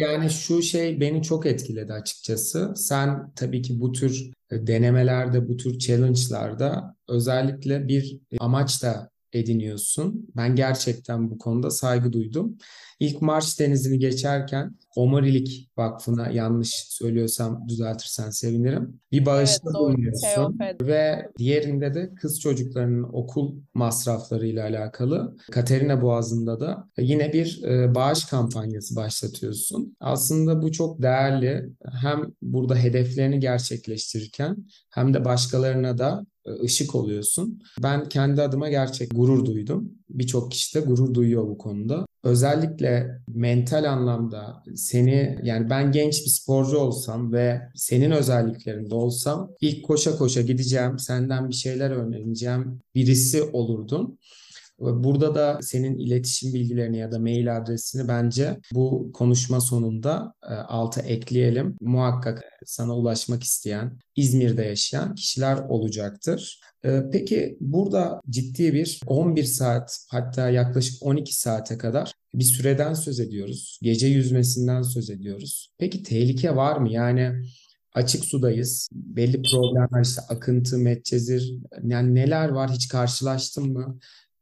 yani 0.00 0.30
şu 0.30 0.62
şey 0.62 1.00
beni 1.00 1.22
çok 1.22 1.46
etkiledi 1.46 1.92
açıkçası. 1.92 2.72
Sen 2.76 3.32
tabii 3.36 3.62
ki 3.62 3.80
bu 3.80 3.92
tür 3.92 4.30
e, 4.50 4.66
denemelerde, 4.66 5.48
bu 5.48 5.56
tür 5.56 5.78
challenge'larda 5.78 6.96
özellikle 7.08 7.88
bir 7.88 8.18
amaç 8.38 8.82
da 8.82 9.10
ediniyorsun. 9.32 10.28
Ben 10.36 10.56
gerçekten 10.56 11.30
bu 11.30 11.38
konuda 11.38 11.70
saygı 11.70 12.12
duydum. 12.12 12.58
İlk 13.00 13.22
Marş 13.22 13.60
Denizi'ni 13.60 13.98
geçerken 13.98 14.76
Omurilik 14.96 15.70
Vakfı'na 15.76 16.30
yanlış 16.30 16.70
söylüyorsam 16.88 17.68
düzeltirsen 17.68 18.30
sevinirim. 18.30 19.00
Bir 19.12 19.26
bağışta 19.26 19.62
evet, 19.64 19.74
bulunuyorsun. 19.74 20.58
Ve 20.82 21.28
diğerinde 21.38 21.94
de 21.94 22.14
kız 22.14 22.40
çocuklarının 22.40 23.02
okul 23.12 23.56
masraflarıyla 23.74 24.64
alakalı 24.64 25.36
Katerina 25.50 26.02
Boğazı'nda 26.02 26.60
da 26.60 26.88
yine 26.98 27.32
bir 27.32 27.62
e, 27.64 27.94
bağış 27.94 28.24
kampanyası 28.24 28.96
başlatıyorsun. 28.96 29.96
Aslında 30.00 30.62
bu 30.62 30.72
çok 30.72 31.02
değerli. 31.02 31.70
Hem 32.02 32.22
burada 32.42 32.76
hedeflerini 32.76 33.40
gerçekleştirirken 33.40 34.56
hem 34.90 35.14
de 35.14 35.24
başkalarına 35.24 35.98
da 35.98 36.26
ışık 36.64 36.94
oluyorsun. 36.94 37.62
Ben 37.82 38.08
kendi 38.08 38.42
adıma 38.42 38.68
gerçek 38.68 39.10
gurur 39.14 39.44
duydum. 39.44 39.92
Birçok 40.10 40.52
kişi 40.52 40.74
de 40.74 40.80
gurur 40.80 41.14
duyuyor 41.14 41.48
bu 41.48 41.58
konuda. 41.58 42.06
Özellikle 42.22 43.20
mental 43.28 43.84
anlamda 43.92 44.62
seni 44.74 45.38
yani 45.42 45.70
ben 45.70 45.92
genç 45.92 46.24
bir 46.24 46.30
sporcu 46.30 46.78
olsam 46.78 47.32
ve 47.32 47.60
senin 47.74 48.10
özelliklerinde 48.10 48.94
olsam 48.94 49.50
ilk 49.60 49.84
koşa 49.84 50.16
koşa 50.16 50.40
gideceğim, 50.40 50.98
senden 50.98 51.48
bir 51.48 51.54
şeyler 51.54 51.90
öğreneceğim 51.90 52.80
birisi 52.94 53.42
olurdun. 53.42 54.18
Burada 54.78 55.34
da 55.34 55.58
senin 55.62 55.98
iletişim 55.98 56.54
bilgilerini 56.54 56.98
ya 56.98 57.12
da 57.12 57.18
mail 57.18 57.56
adresini 57.56 58.08
bence 58.08 58.58
bu 58.72 59.10
konuşma 59.12 59.60
sonunda 59.60 60.32
e, 60.42 60.54
alta 60.54 61.00
ekleyelim. 61.00 61.76
Muhakkak 61.80 62.42
sana 62.66 62.96
ulaşmak 62.96 63.42
isteyen, 63.42 63.98
İzmir'de 64.16 64.62
yaşayan 64.62 65.14
kişiler 65.14 65.56
olacaktır. 65.68 66.60
E, 66.84 67.02
peki 67.12 67.56
burada 67.60 68.20
ciddi 68.30 68.74
bir 68.74 69.00
11 69.06 69.44
saat 69.44 69.98
hatta 70.10 70.50
yaklaşık 70.50 71.02
12 71.02 71.40
saate 71.40 71.78
kadar 71.78 72.12
bir 72.34 72.44
süreden 72.44 72.94
söz 72.94 73.20
ediyoruz. 73.20 73.78
Gece 73.82 74.06
yüzmesinden 74.06 74.82
söz 74.82 75.10
ediyoruz. 75.10 75.72
Peki 75.78 76.02
tehlike 76.02 76.56
var 76.56 76.76
mı? 76.76 76.92
Yani 76.92 77.32
açık 77.94 78.24
sudayız. 78.24 78.88
Belli 78.92 79.42
problemler 79.42 80.04
işte 80.04 80.20
akıntı, 80.28 80.78
metcezir 80.78 81.54
yani 81.82 82.14
neler 82.14 82.48
var 82.48 82.70
hiç 82.70 82.88
karşılaştın 82.88 83.72
mı? 83.72 83.98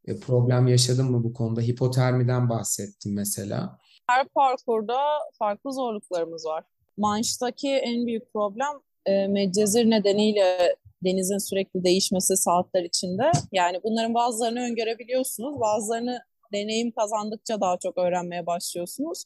E, 0.06 0.20
problem 0.20 0.66
yaşadın 0.66 1.10
mı 1.10 1.24
bu 1.24 1.32
konuda? 1.34 1.60
Hipotermiden 1.60 2.48
bahsettim 2.48 3.14
mesela. 3.14 3.78
Her 4.10 4.28
parkurda 4.28 4.98
farklı 5.38 5.72
zorluklarımız 5.72 6.46
var. 6.46 6.64
Manş'taki 6.96 7.68
en 7.68 8.06
büyük 8.06 8.32
problem 8.32 8.80
e, 9.06 9.26
medcezir 9.26 9.90
nedeniyle 9.90 10.76
denizin 11.04 11.38
sürekli 11.38 11.84
değişmesi 11.84 12.36
saatler 12.36 12.82
içinde. 12.82 13.30
Yani 13.52 13.80
bunların 13.84 14.14
bazılarını 14.14 14.60
öngörebiliyorsunuz, 14.60 15.60
bazılarını 15.60 16.20
deneyim 16.52 16.90
kazandıkça 16.90 17.60
daha 17.60 17.78
çok 17.78 17.98
öğrenmeye 17.98 18.46
başlıyorsunuz 18.46 19.24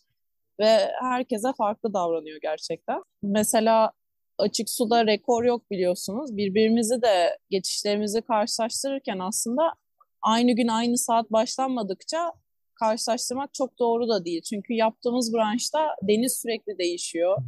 ve 0.60 0.78
herkese 1.00 1.48
farklı 1.58 1.94
davranıyor 1.94 2.38
gerçekten. 2.42 3.02
Mesela 3.22 3.92
açık 4.38 4.70
suda 4.70 5.06
rekor 5.06 5.44
yok 5.44 5.70
biliyorsunuz. 5.70 6.36
Birbirimizi 6.36 7.02
de 7.02 7.38
geçişlerimizi 7.50 8.22
karşılaştırırken 8.22 9.18
aslında 9.18 9.62
aynı 10.22 10.52
gün 10.52 10.68
aynı 10.68 10.98
saat 10.98 11.32
başlanmadıkça 11.32 12.32
karşılaştırmak 12.74 13.54
çok 13.54 13.78
doğru 13.78 14.08
da 14.08 14.24
değil. 14.24 14.42
Çünkü 14.42 14.74
yaptığımız 14.74 15.34
branşta 15.34 15.78
deniz 16.02 16.40
sürekli 16.42 16.78
değişiyor. 16.78 17.38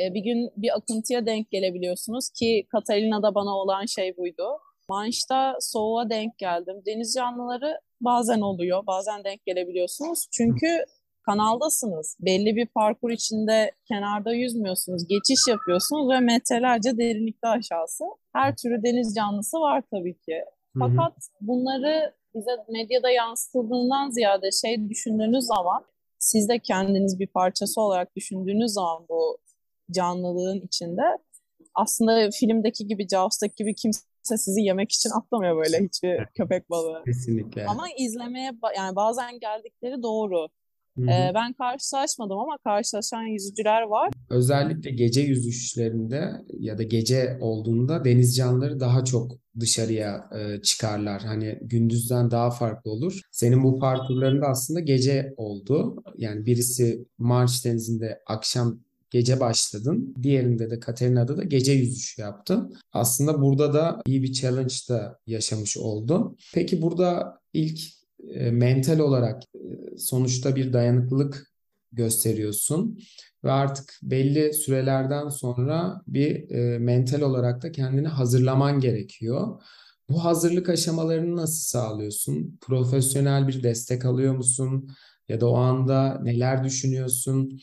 Ee, 0.00 0.14
bir 0.14 0.20
gün 0.20 0.50
bir 0.56 0.76
akıntıya 0.76 1.26
denk 1.26 1.50
gelebiliyorsunuz 1.50 2.30
ki 2.30 2.66
Katalina'da 2.68 3.34
bana 3.34 3.56
olan 3.56 3.86
şey 3.86 4.16
buydu. 4.16 4.44
Manş'ta 4.90 5.56
soğuğa 5.60 6.10
denk 6.10 6.38
geldim. 6.38 6.76
Deniz 6.86 7.14
canlıları 7.14 7.80
bazen 8.00 8.40
oluyor, 8.40 8.86
bazen 8.86 9.24
denk 9.24 9.46
gelebiliyorsunuz. 9.46 10.26
Çünkü 10.32 10.84
kanaldasınız. 11.22 12.16
Belli 12.20 12.56
bir 12.56 12.66
parkur 12.66 13.10
içinde 13.10 13.72
kenarda 13.88 14.32
yüzmüyorsunuz. 14.32 15.06
Geçiş 15.06 15.40
yapıyorsunuz 15.48 16.08
ve 16.10 16.20
metrelerce 16.20 16.98
derinlikte 16.98 17.48
aşağısı. 17.48 18.04
Her 18.32 18.56
türlü 18.56 18.82
deniz 18.82 19.14
canlısı 19.14 19.56
var 19.60 19.82
tabii 19.90 20.18
ki. 20.18 20.44
Fakat 20.78 21.12
bunları 21.40 22.14
bize 22.34 22.50
medyada 22.68 23.10
yansıtıldığından 23.10 24.10
ziyade 24.10 24.50
şey 24.50 24.88
düşündüğünüz 24.88 25.44
zaman 25.44 25.84
siz 26.18 26.48
de 26.48 26.58
kendiniz 26.58 27.20
bir 27.20 27.26
parçası 27.26 27.80
olarak 27.80 28.16
düşündüğünüz 28.16 28.72
zaman 28.72 29.06
bu 29.08 29.38
canlılığın 29.90 30.60
içinde 30.60 31.02
aslında 31.74 32.30
filmdeki 32.30 32.86
gibi 32.86 33.08
Jaws'taki 33.08 33.54
gibi 33.56 33.74
kimse 33.74 34.36
sizi 34.36 34.60
yemek 34.60 34.92
için 34.92 35.10
atlamıyor 35.10 35.56
böyle 35.56 35.84
hiçbir 35.84 36.26
köpek 36.26 36.70
balığı. 36.70 37.02
Kesinlikle. 37.04 37.66
Ama 37.66 37.84
izlemeye 37.98 38.52
yani 38.76 38.96
bazen 38.96 39.40
geldikleri 39.40 40.02
doğru. 40.02 40.48
Ee, 41.02 41.30
ben 41.34 41.52
karşılaşmadım 41.52 42.38
ama 42.38 42.58
karşılaşan 42.64 43.22
yüzücüler 43.22 43.82
var. 43.82 44.10
Özellikle 44.30 44.90
gece 44.90 45.20
yüzüşlerinde 45.20 46.32
ya 46.58 46.78
da 46.78 46.82
gece 46.82 47.38
olduğunda 47.40 48.04
deniz 48.04 48.36
canlıları 48.36 48.80
daha 48.80 49.04
çok 49.04 49.32
dışarıya 49.60 50.30
e, 50.38 50.62
çıkarlar. 50.62 51.22
Hani 51.22 51.58
gündüzden 51.62 52.30
daha 52.30 52.50
farklı 52.50 52.90
olur. 52.90 53.20
Senin 53.30 53.64
bu 53.64 53.78
parkurlarında 53.78 54.46
aslında 54.46 54.80
gece 54.80 55.34
oldu. 55.36 56.02
Yani 56.16 56.46
birisi 56.46 57.06
Marş 57.18 57.64
Denizi'nde 57.64 58.22
akşam 58.26 58.80
gece 59.10 59.40
başladın. 59.40 60.14
Diğerinde 60.22 60.70
de 60.70 60.80
Katerina'da 60.80 61.36
da 61.36 61.44
gece 61.44 61.72
yüzüşü 61.72 62.22
yaptın. 62.22 62.74
Aslında 62.92 63.42
burada 63.42 63.74
da 63.74 64.02
iyi 64.06 64.22
bir 64.22 64.32
challenge 64.32 64.74
da 64.88 65.18
yaşamış 65.26 65.76
oldun. 65.76 66.36
Peki 66.54 66.82
burada 66.82 67.40
ilk 67.52 67.80
e, 68.34 68.50
mental 68.50 68.98
olarak 68.98 69.42
e, 69.54 69.98
sonuçta 69.98 70.56
bir 70.56 70.72
dayanıklılık 70.72 71.52
gösteriyorsun 71.92 72.98
ve 73.44 73.50
artık 73.50 73.98
belli 74.02 74.52
sürelerden 74.52 75.28
sonra 75.28 76.02
bir 76.06 76.50
e, 76.50 76.78
mental 76.78 77.20
olarak 77.20 77.62
da 77.62 77.72
kendini 77.72 78.08
hazırlaman 78.08 78.80
gerekiyor. 78.80 79.62
Bu 80.10 80.24
hazırlık 80.24 80.68
aşamalarını 80.68 81.36
nasıl 81.36 81.78
sağlıyorsun? 81.78 82.58
Profesyonel 82.60 83.48
bir 83.48 83.62
destek 83.62 84.04
alıyor 84.04 84.34
musun? 84.34 84.90
Ya 85.28 85.40
da 85.40 85.50
o 85.50 85.54
anda 85.54 86.20
neler 86.22 86.64
düşünüyorsun? 86.64 87.60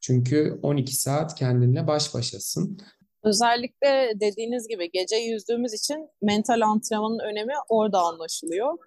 Çünkü 0.00 0.58
12 0.62 0.96
saat 0.96 1.34
kendinle 1.34 1.86
baş 1.86 2.14
başasın. 2.14 2.78
Özellikle 3.22 4.12
dediğiniz 4.20 4.68
gibi 4.68 4.90
gece 4.92 5.16
yüzdüğümüz 5.16 5.74
için 5.74 6.08
mental 6.22 6.60
antrenmanın 6.60 7.18
önemi 7.18 7.52
orada 7.68 8.00
anlaşılıyor. 8.00 8.78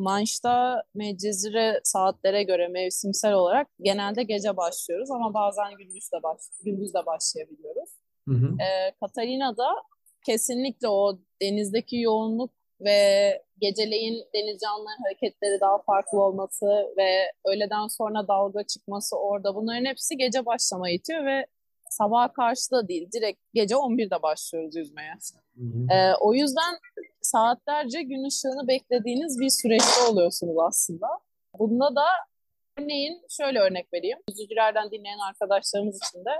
Manş'ta 0.00 0.82
Medcezire 0.94 1.80
saatlere 1.84 2.42
göre 2.42 2.68
mevsimsel 2.68 3.32
olarak 3.32 3.68
genelde 3.80 4.22
gece 4.22 4.56
başlıyoruz 4.56 5.10
ama 5.10 5.34
bazen 5.34 5.76
gündüz 5.78 6.12
de, 6.12 6.22
baş, 6.22 6.40
gündüz 6.64 6.94
de 6.94 7.06
başlayabiliyoruz. 7.06 7.90
Hı 8.28 8.34
hı. 8.34 8.46
Ee, 8.46 8.92
Katalina'da 9.00 9.68
kesinlikle 10.26 10.88
o 10.88 11.18
denizdeki 11.42 11.96
yoğunluk 11.96 12.50
ve 12.80 13.42
geceleyin 13.58 14.24
deniz 14.34 14.60
canlıların 14.60 15.02
hareketleri 15.02 15.60
daha 15.60 15.82
farklı 15.82 16.22
olması 16.22 16.66
ve 16.96 17.32
öğleden 17.44 17.86
sonra 17.86 18.28
dalga 18.28 18.62
çıkması 18.62 19.16
orada 19.16 19.54
bunların 19.54 19.84
hepsi 19.84 20.16
gece 20.16 20.46
başlamayı 20.46 20.94
itiyor 20.94 21.24
ve 21.24 21.46
sabaha 21.90 22.32
karşı 22.32 22.70
da 22.70 22.88
değil 22.88 23.08
direkt 23.12 23.40
gece 23.54 23.74
11'de 23.74 24.22
başlıyoruz 24.22 24.76
yüzmeye. 24.76 25.12
Hı 25.56 25.64
hı. 25.64 25.94
Ee, 25.94 26.14
o 26.20 26.34
yüzden 26.34 26.74
saatlerce 27.32 28.02
gün 28.02 28.24
ışığını 28.28 28.68
beklediğiniz 28.68 29.40
bir 29.40 29.50
süreçte 29.50 30.02
oluyorsunuz 30.10 30.56
aslında. 30.68 31.06
Bunda 31.58 31.96
da 31.96 32.06
örneğin 32.78 33.22
şöyle 33.28 33.58
örnek 33.58 33.92
vereyim. 33.94 34.18
Yüzücülerden 34.28 34.90
dinleyen 34.90 35.18
arkadaşlarımız 35.28 35.96
için 35.96 36.24
de 36.24 36.34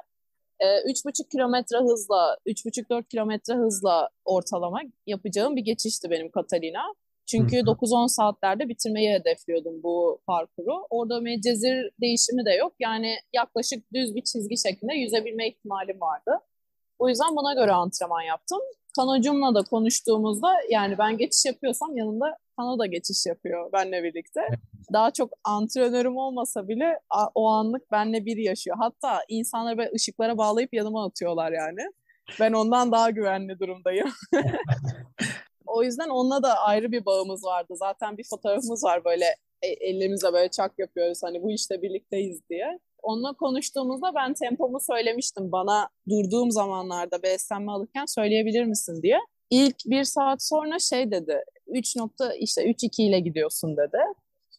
3,5 0.61 1.25
e, 1.25 1.29
kilometre 1.33 1.79
hızla, 1.79 2.37
3,5-4 2.47 3.09
kilometre 3.09 3.55
hızla 3.55 4.09
ortalama 4.25 4.81
yapacağım 5.07 5.57
bir 5.57 5.63
geçişti 5.63 6.11
benim 6.11 6.31
Katalina. 6.31 6.95
Çünkü 7.27 7.57
9-10 7.57 8.09
saatlerde 8.09 8.69
bitirmeyi 8.69 9.11
hedefliyordum 9.11 9.83
bu 9.83 10.21
parkuru. 10.27 10.87
Orada 10.91 11.21
mecezir 11.21 11.91
değişimi 12.01 12.45
de 12.45 12.51
yok. 12.51 12.73
Yani 12.81 13.15
yaklaşık 13.33 13.93
düz 13.95 14.15
bir 14.15 14.23
çizgi 14.23 14.57
şeklinde 14.69 14.95
yüzebilme 14.95 15.49
ihtimalim 15.49 16.01
vardı. 16.01 16.31
O 17.01 17.09
yüzden 17.09 17.37
buna 17.37 17.55
göre 17.55 17.73
antrenman 17.73 18.23
yaptım. 18.23 18.59
Kanocumla 18.97 19.55
da 19.55 19.63
konuştuğumuzda 19.63 20.55
yani 20.71 20.99
ben 20.99 21.19
geçiş 21.19 21.45
yapıyorsam 21.45 21.97
yanında 21.97 22.37
Kano 22.57 22.79
da 22.79 22.87
geçiş 22.87 23.27
yapıyor 23.27 23.73
benle 23.73 24.03
birlikte. 24.03 24.41
Daha 24.93 25.11
çok 25.11 25.33
antrenörüm 25.45 26.17
olmasa 26.17 26.69
bile 26.69 27.01
o 27.35 27.49
anlık 27.49 27.93
benle 27.93 28.25
bir 28.25 28.37
yaşıyor. 28.37 28.77
Hatta 28.81 29.25
insanları 29.29 29.79
böyle 29.79 29.91
ışıklara 29.95 30.39
bağlayıp 30.39 30.75
yanıma 30.75 31.07
atıyorlar 31.07 31.53
yani. 31.53 31.81
Ben 32.41 32.53
ondan 32.53 32.93
daha 32.93 33.11
güvenli 33.11 33.59
durumdayım. 33.59 34.11
o 35.67 35.83
yüzden 35.83 36.09
onunla 36.09 36.43
da 36.43 36.59
ayrı 36.59 36.93
bir 36.93 37.05
bağımız 37.05 37.45
vardı. 37.45 37.75
Zaten 37.77 38.19
bir 38.19 38.25
fotoğrafımız 38.31 38.85
var 38.85 39.05
böyle 39.05 39.25
e, 39.63 39.69
ellerimizle 39.69 40.33
böyle 40.33 40.49
çak 40.49 40.79
yapıyoruz 40.79 41.19
hani 41.23 41.43
bu 41.43 41.51
işte 41.51 41.83
birlikteyiz 41.83 42.41
diye. 42.51 42.79
Onunla 43.03 43.33
konuştuğumuzda 43.33 44.15
ben 44.15 44.35
tempomu 44.35 44.81
söylemiştim. 44.81 45.53
Bana 45.53 45.89
durduğum 46.09 46.51
zamanlarda 46.51 47.23
beslenme 47.23 47.73
alırken 47.73 48.05
söyleyebilir 48.07 48.65
misin 48.65 49.03
diye. 49.03 49.19
İlk 49.51 49.77
bir 49.87 50.05
saat 50.05 50.43
sonra 50.43 50.79
şey 50.79 51.11
dedi. 51.11 51.45
3 51.67 51.97
nokta 51.97 52.35
işte 52.35 52.63
3-2 52.63 53.03
ile 53.03 53.21
gidiyorsun 53.21 53.77
dedi. 53.77 53.99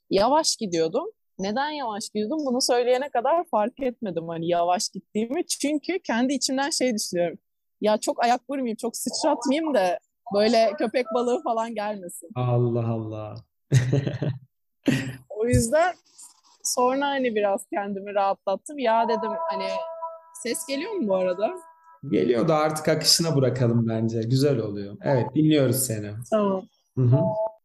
Yavaş 0.10 0.56
gidiyordum. 0.56 1.06
Neden 1.40 1.70
yavaş 1.70 2.10
gidiyordum? 2.10 2.46
Bunu 2.46 2.62
söyleyene 2.62 3.10
kadar 3.10 3.44
fark 3.44 3.80
etmedim 3.80 4.28
hani 4.28 4.48
yavaş 4.48 4.90
gittiğimi. 4.90 5.48
Çünkü 5.48 6.00
kendi 6.00 6.34
içimden 6.34 6.70
şey 6.70 6.96
düşünüyorum. 6.96 7.38
Ya 7.82 7.98
çok 7.98 8.24
ayak 8.24 8.50
vurmayayım, 8.50 8.78
çok 8.82 8.98
sıçratmayayım 8.98 9.74
da 9.74 10.00
böyle 10.34 10.72
köpek 10.78 11.06
balığı 11.16 11.44
falan 11.44 11.76
gelmesin. 11.76 12.30
Allah 12.36 12.88
Allah. 12.88 13.36
o 15.30 15.48
yüzden 15.48 15.94
sonra 16.64 17.08
hani 17.08 17.36
biraz 17.36 17.66
kendimi 17.74 18.14
rahatlattım. 18.14 18.80
Ya 18.80 19.10
dedim 19.10 19.32
hani 19.50 19.68
ses 20.44 20.66
geliyor 20.68 20.92
mu 20.92 21.08
bu 21.08 21.16
arada? 21.16 21.52
Geliyor 22.12 22.48
da 22.48 22.56
artık 22.56 22.88
akışına 22.88 23.36
bırakalım 23.36 23.88
bence. 23.90 24.22
Güzel 24.22 24.58
oluyor. 24.58 24.98
Evet 25.04 25.26
dinliyoruz 25.36 25.76
seni. 25.76 26.12
Tamam. 26.30 26.64
Hı 26.98 27.02
hı. 27.02 27.20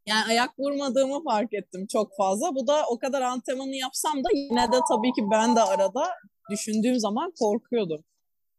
Yani 0.06 0.24
ayak 0.28 0.58
vurmadığımı 0.58 1.24
fark 1.24 1.54
ettim 1.54 1.86
çok 1.86 2.16
fazla. 2.16 2.54
Bu 2.54 2.66
da 2.66 2.86
o 2.90 2.98
kadar 2.98 3.22
antrenmanı 3.22 3.74
yapsam 3.74 4.24
da 4.24 4.28
yine 4.34 4.72
de 4.72 4.76
tabii 4.88 5.12
ki 5.12 5.22
ben 5.30 5.56
de 5.56 5.60
arada 5.60 6.04
düşündüğüm 6.50 6.98
zaman 6.98 7.32
korkuyordum. 7.38 8.04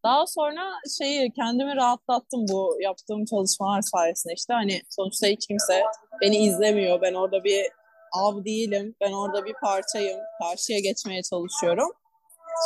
Daha 0.04 0.28
sonra 0.28 0.62
şeyi 0.98 1.32
kendimi 1.32 1.76
rahatlattım 1.76 2.46
bu 2.52 2.78
yaptığım 2.82 3.26
çalışmalar 3.26 3.82
sayesinde. 3.82 4.34
İşte 4.34 4.54
hani 4.54 4.82
sonuçta 4.90 5.28
hiç 5.28 5.48
kimse 5.48 5.84
beni 6.22 6.38
izlemiyor. 6.38 7.02
Ben 7.02 7.14
orada 7.14 7.44
bir 7.44 7.66
av 8.18 8.46
değilim. 8.46 8.96
Ben 9.02 9.12
orada 9.12 9.46
bir 9.46 9.54
parçayım. 9.54 10.20
Karşıya 10.42 10.80
geçmeye 10.80 11.22
çalışıyorum. 11.24 11.90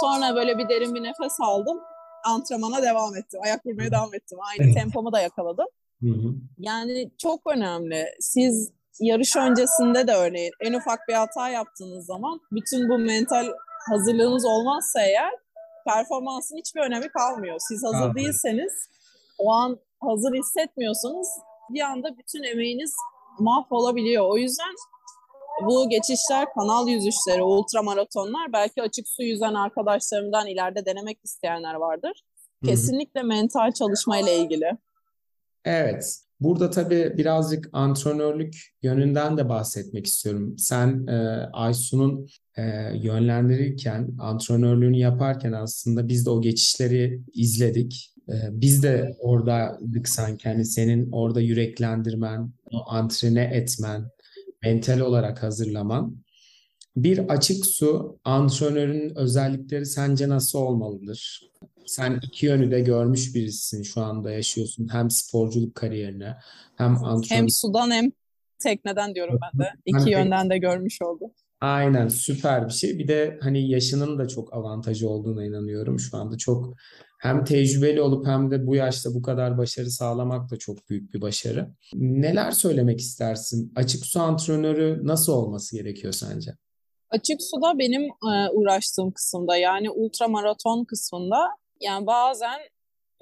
Sonra 0.01 0.35
böyle 0.35 0.57
bir 0.57 0.69
derin 0.69 0.95
bir 0.95 1.03
nefes 1.03 1.37
aldım. 1.41 1.79
Antrenmana 2.25 2.81
devam 2.81 3.15
ettim. 3.15 3.39
Ayak 3.43 3.65
vurmaya 3.65 3.91
devam 3.91 4.13
ettim. 4.13 4.37
Aynı 4.41 4.73
tempomu 4.73 5.11
da 5.11 5.21
yakaladım. 5.21 5.67
Yani 6.57 7.11
çok 7.17 7.51
önemli. 7.51 8.05
Siz 8.19 8.71
yarış 8.99 9.35
öncesinde 9.35 10.07
de 10.07 10.13
örneğin 10.13 10.51
en 10.59 10.73
ufak 10.73 11.07
bir 11.07 11.13
hata 11.13 11.49
yaptığınız 11.49 12.05
zaman 12.05 12.39
bütün 12.51 12.89
bu 12.89 12.97
mental 12.97 13.47
hazırlığınız 13.89 14.45
olmazsa 14.45 15.01
eğer 15.01 15.31
performansın 15.87 16.57
hiçbir 16.57 16.81
önemi 16.81 17.09
kalmıyor. 17.09 17.55
Siz 17.59 17.83
hazır 17.83 18.09
Abi. 18.09 18.19
değilseniz 18.19 18.73
o 19.37 19.51
an 19.51 19.79
hazır 19.99 20.33
hissetmiyorsanız 20.33 21.27
bir 21.69 21.81
anda 21.81 22.17
bütün 22.17 22.43
emeğiniz 22.43 22.95
mahvolabiliyor. 23.39 24.25
O 24.29 24.37
yüzden 24.37 24.75
bu 25.65 25.89
geçişler, 25.89 26.53
kanal 26.53 26.87
yüzüşleri, 26.87 27.43
ultra 27.43 27.83
maratonlar 27.83 28.53
belki 28.53 28.81
açık 28.81 29.09
su 29.09 29.23
yüzen 29.23 29.53
arkadaşlarımdan 29.53 30.47
ileride 30.47 30.85
denemek 30.85 31.19
isteyenler 31.23 31.73
vardır. 31.73 32.23
Kesinlikle 32.65 33.19
Hı-hı. 33.19 33.27
mental 33.27 33.71
çalışma 33.71 34.19
ile 34.19 34.37
ilgili. 34.37 34.77
Evet. 35.65 36.21
Burada 36.39 36.69
tabii 36.69 37.13
birazcık 37.17 37.69
antrenörlük 37.73 38.55
yönünden 38.81 39.37
de 39.37 39.49
bahsetmek 39.49 40.05
istiyorum. 40.05 40.55
Sen 40.57 41.07
e, 41.07 41.15
Aysu'nun 41.53 42.27
e, 42.57 42.61
yönlendirirken, 42.95 44.09
antrenörlüğünü 44.19 44.97
yaparken 44.97 45.51
aslında 45.51 46.07
biz 46.07 46.25
de 46.25 46.29
o 46.29 46.41
geçişleri 46.41 47.21
izledik. 47.33 48.13
E, 48.29 48.33
biz 48.51 48.83
de 48.83 49.15
oradaydık 49.19 50.09
sanki. 50.09 50.47
Yani 50.47 50.65
senin 50.65 51.11
orada 51.11 51.41
yüreklendirmen, 51.41 52.51
o 52.71 52.89
antrene 52.89 53.43
etmen, 53.43 54.09
mental 54.63 54.99
olarak 54.99 55.43
hazırlaman. 55.43 56.17
Bir 56.95 57.19
açık 57.19 57.65
su 57.65 58.19
antrenörün 58.23 59.15
özellikleri 59.15 59.85
sence 59.85 60.29
nasıl 60.29 60.59
olmalıdır? 60.59 61.41
Sen 61.85 62.19
iki 62.23 62.45
yönü 62.45 62.71
de 62.71 62.79
görmüş 62.81 63.35
birisin 63.35 63.83
şu 63.83 64.01
anda 64.01 64.31
yaşıyorsun. 64.31 64.87
Hem 64.91 65.11
sporculuk 65.11 65.75
kariyerine 65.75 66.35
hem 66.75 67.03
antrenör. 67.03 67.41
Hem 67.41 67.49
sudan 67.49 67.91
hem 67.91 68.11
tekneden 68.59 69.15
diyorum 69.15 69.39
ben 69.41 69.65
de. 69.65 69.69
İki 69.85 69.97
hani, 69.97 70.11
yönden 70.11 70.49
de 70.49 70.57
görmüş 70.57 71.01
oldum. 71.01 71.31
Aynen 71.61 72.07
süper 72.07 72.67
bir 72.67 72.73
şey. 72.73 72.99
Bir 72.99 73.07
de 73.07 73.39
hani 73.41 73.69
yaşının 73.69 74.19
da 74.19 74.27
çok 74.27 74.53
avantajı 74.53 75.09
olduğuna 75.09 75.45
inanıyorum 75.45 75.99
şu 75.99 76.17
anda. 76.17 76.37
Çok 76.37 76.75
hem 77.21 77.43
tecrübeli 77.43 78.01
olup 78.01 78.27
hem 78.27 78.51
de 78.51 78.67
bu 78.67 78.75
yaşta 78.75 79.13
bu 79.13 79.21
kadar 79.21 79.57
başarı 79.57 79.91
sağlamak 79.91 80.51
da 80.51 80.57
çok 80.57 80.89
büyük 80.89 81.13
bir 81.13 81.21
başarı. 81.21 81.67
Neler 81.93 82.51
söylemek 82.51 82.99
istersin? 82.99 83.73
Açık 83.75 84.05
su 84.05 84.19
antrenörü 84.19 84.99
nasıl 85.03 85.33
olması 85.33 85.77
gerekiyor 85.77 86.13
sence? 86.13 86.51
Açık 87.09 87.41
suda 87.41 87.79
benim 87.79 88.03
e, 88.03 88.49
uğraştığım 88.51 89.11
kısımda 89.11 89.57
yani 89.57 89.89
ultra 89.89 90.27
maraton 90.27 90.85
kısmında 90.85 91.47
yani 91.81 92.07
bazen 92.07 92.59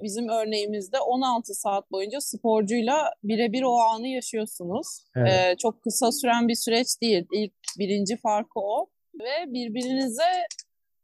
bizim 0.02 0.28
örneğimizde 0.28 1.00
16 1.00 1.54
saat 1.54 1.90
boyunca 1.90 2.20
sporcuyla 2.20 3.12
birebir 3.24 3.62
o 3.62 3.78
anı 3.78 4.08
yaşıyorsunuz. 4.08 4.86
Evet. 5.16 5.28
Ee, 5.28 5.56
çok 5.58 5.82
kısa 5.82 6.12
süren 6.12 6.48
bir 6.48 6.54
süreç 6.54 6.86
değil. 7.02 7.26
İlk 7.32 7.52
birinci 7.78 8.16
farkı 8.16 8.60
o. 8.60 8.86
Ve 9.14 9.52
birbirinize 9.52 10.46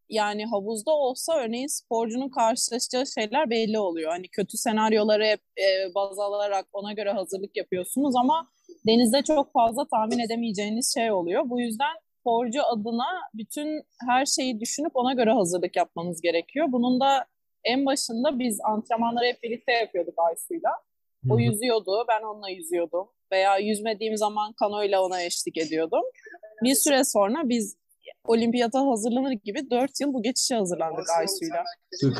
yani 0.09 0.47
havuzda 0.47 0.90
olsa 0.90 1.37
örneğin 1.37 1.66
sporcunun 1.66 2.29
karşılaşacağı 2.29 3.07
şeyler 3.07 3.51
belli 3.51 3.79
oluyor. 3.79 4.11
Hani 4.11 4.29
kötü 4.29 4.57
senaryoları 4.57 5.25
hep 5.25 5.40
e, 5.59 5.95
baz 5.95 6.19
alarak 6.19 6.66
ona 6.73 6.92
göre 6.92 7.11
hazırlık 7.11 7.57
yapıyorsunuz 7.57 8.16
ama 8.16 8.49
denizde 8.87 9.23
çok 9.23 9.53
fazla 9.53 9.88
tahmin 9.88 10.19
edemeyeceğiniz 10.19 10.95
şey 10.95 11.12
oluyor. 11.12 11.42
Bu 11.51 11.61
yüzden 11.61 11.95
sporcu 12.21 12.66
adına 12.66 13.07
bütün 13.35 13.83
her 14.09 14.27
şeyi 14.27 14.61
düşünüp 14.61 14.97
ona 14.97 15.12
göre 15.12 15.31
hazırlık 15.33 15.77
yapmanız 15.77 16.21
gerekiyor. 16.21 16.66
Bunun 16.73 17.01
da 17.01 17.25
en 17.64 17.87
başında 17.87 18.38
biz 18.38 18.61
antrenmanları 18.64 19.25
hep 19.25 19.42
birlikte 19.42 19.73
yapıyorduk 19.73 20.14
Aysu'yla. 20.19 20.71
O 21.31 21.38
yüzüyordu, 21.38 22.05
ben 22.09 22.23
onunla 22.23 22.49
yüzüyordum. 22.49 23.09
Veya 23.33 23.59
yüzmediğim 23.59 24.16
zaman 24.16 24.53
kanoyla 24.53 25.03
ona 25.03 25.23
eşlik 25.23 25.57
ediyordum. 25.59 26.03
Bir 26.62 26.75
süre 26.75 27.05
sonra 27.05 27.49
biz 27.49 27.77
olimpiyata 28.29 28.87
hazırlanır 28.87 29.33
gibi 29.33 29.71
dört 29.71 30.01
yıl 30.01 30.15
bu 30.15 30.23
geçişe 30.23 30.55
hazırlandık 30.55 31.11
Aysu'yla. 31.19 31.65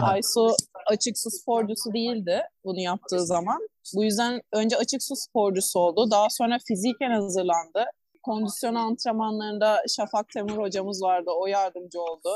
Aysu 0.01 0.57
açık 0.87 1.19
su 1.19 1.31
sporcusu 1.31 1.93
değildi 1.93 2.43
bunu 2.65 2.81
yaptığı 2.81 3.27
zaman. 3.27 3.69
Bu 3.95 4.05
yüzden 4.05 4.41
önce 4.53 4.77
açık 4.77 5.03
su 5.03 5.17
sporcusu 5.17 5.79
oldu. 5.79 6.11
Daha 6.11 6.31
sonra 6.31 6.59
fiziken 6.69 7.11
hazırlandı. 7.11 7.85
Kondisyon 8.23 8.75
antrenmanlarında 8.75 9.83
Şafak 9.97 10.29
Temur 10.29 10.59
hocamız 10.59 11.03
vardı. 11.03 11.31
O 11.37 11.47
yardımcı 11.47 12.01
oldu. 12.01 12.31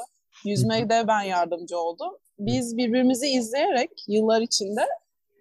Yüzmede 0.45 1.09
ben 1.09 1.23
yardımcı 1.23 1.79
oldum. 1.79 2.13
Biz 2.39 2.77
birbirimizi 2.77 3.29
izleyerek 3.29 3.91
yıllar 4.09 4.41
içinde 4.41 4.87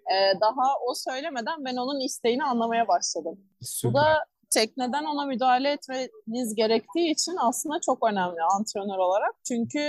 e, 0.09 0.39
daha 0.41 0.79
o 0.87 0.93
söylemeden 0.95 1.65
ben 1.65 1.75
onun 1.75 1.99
isteğini 1.99 2.43
anlamaya 2.43 2.87
başladım. 2.87 3.39
Süper. 3.61 3.91
Bu 3.91 3.97
da 3.97 4.25
tekneden 4.49 5.03
ona 5.03 5.25
müdahale 5.25 5.71
etmeniz 5.71 6.55
gerektiği 6.55 7.11
için 7.11 7.35
aslında 7.39 7.79
çok 7.85 8.07
önemli 8.11 8.41
antrenör 8.41 8.97
olarak. 8.97 9.35
Çünkü 9.47 9.79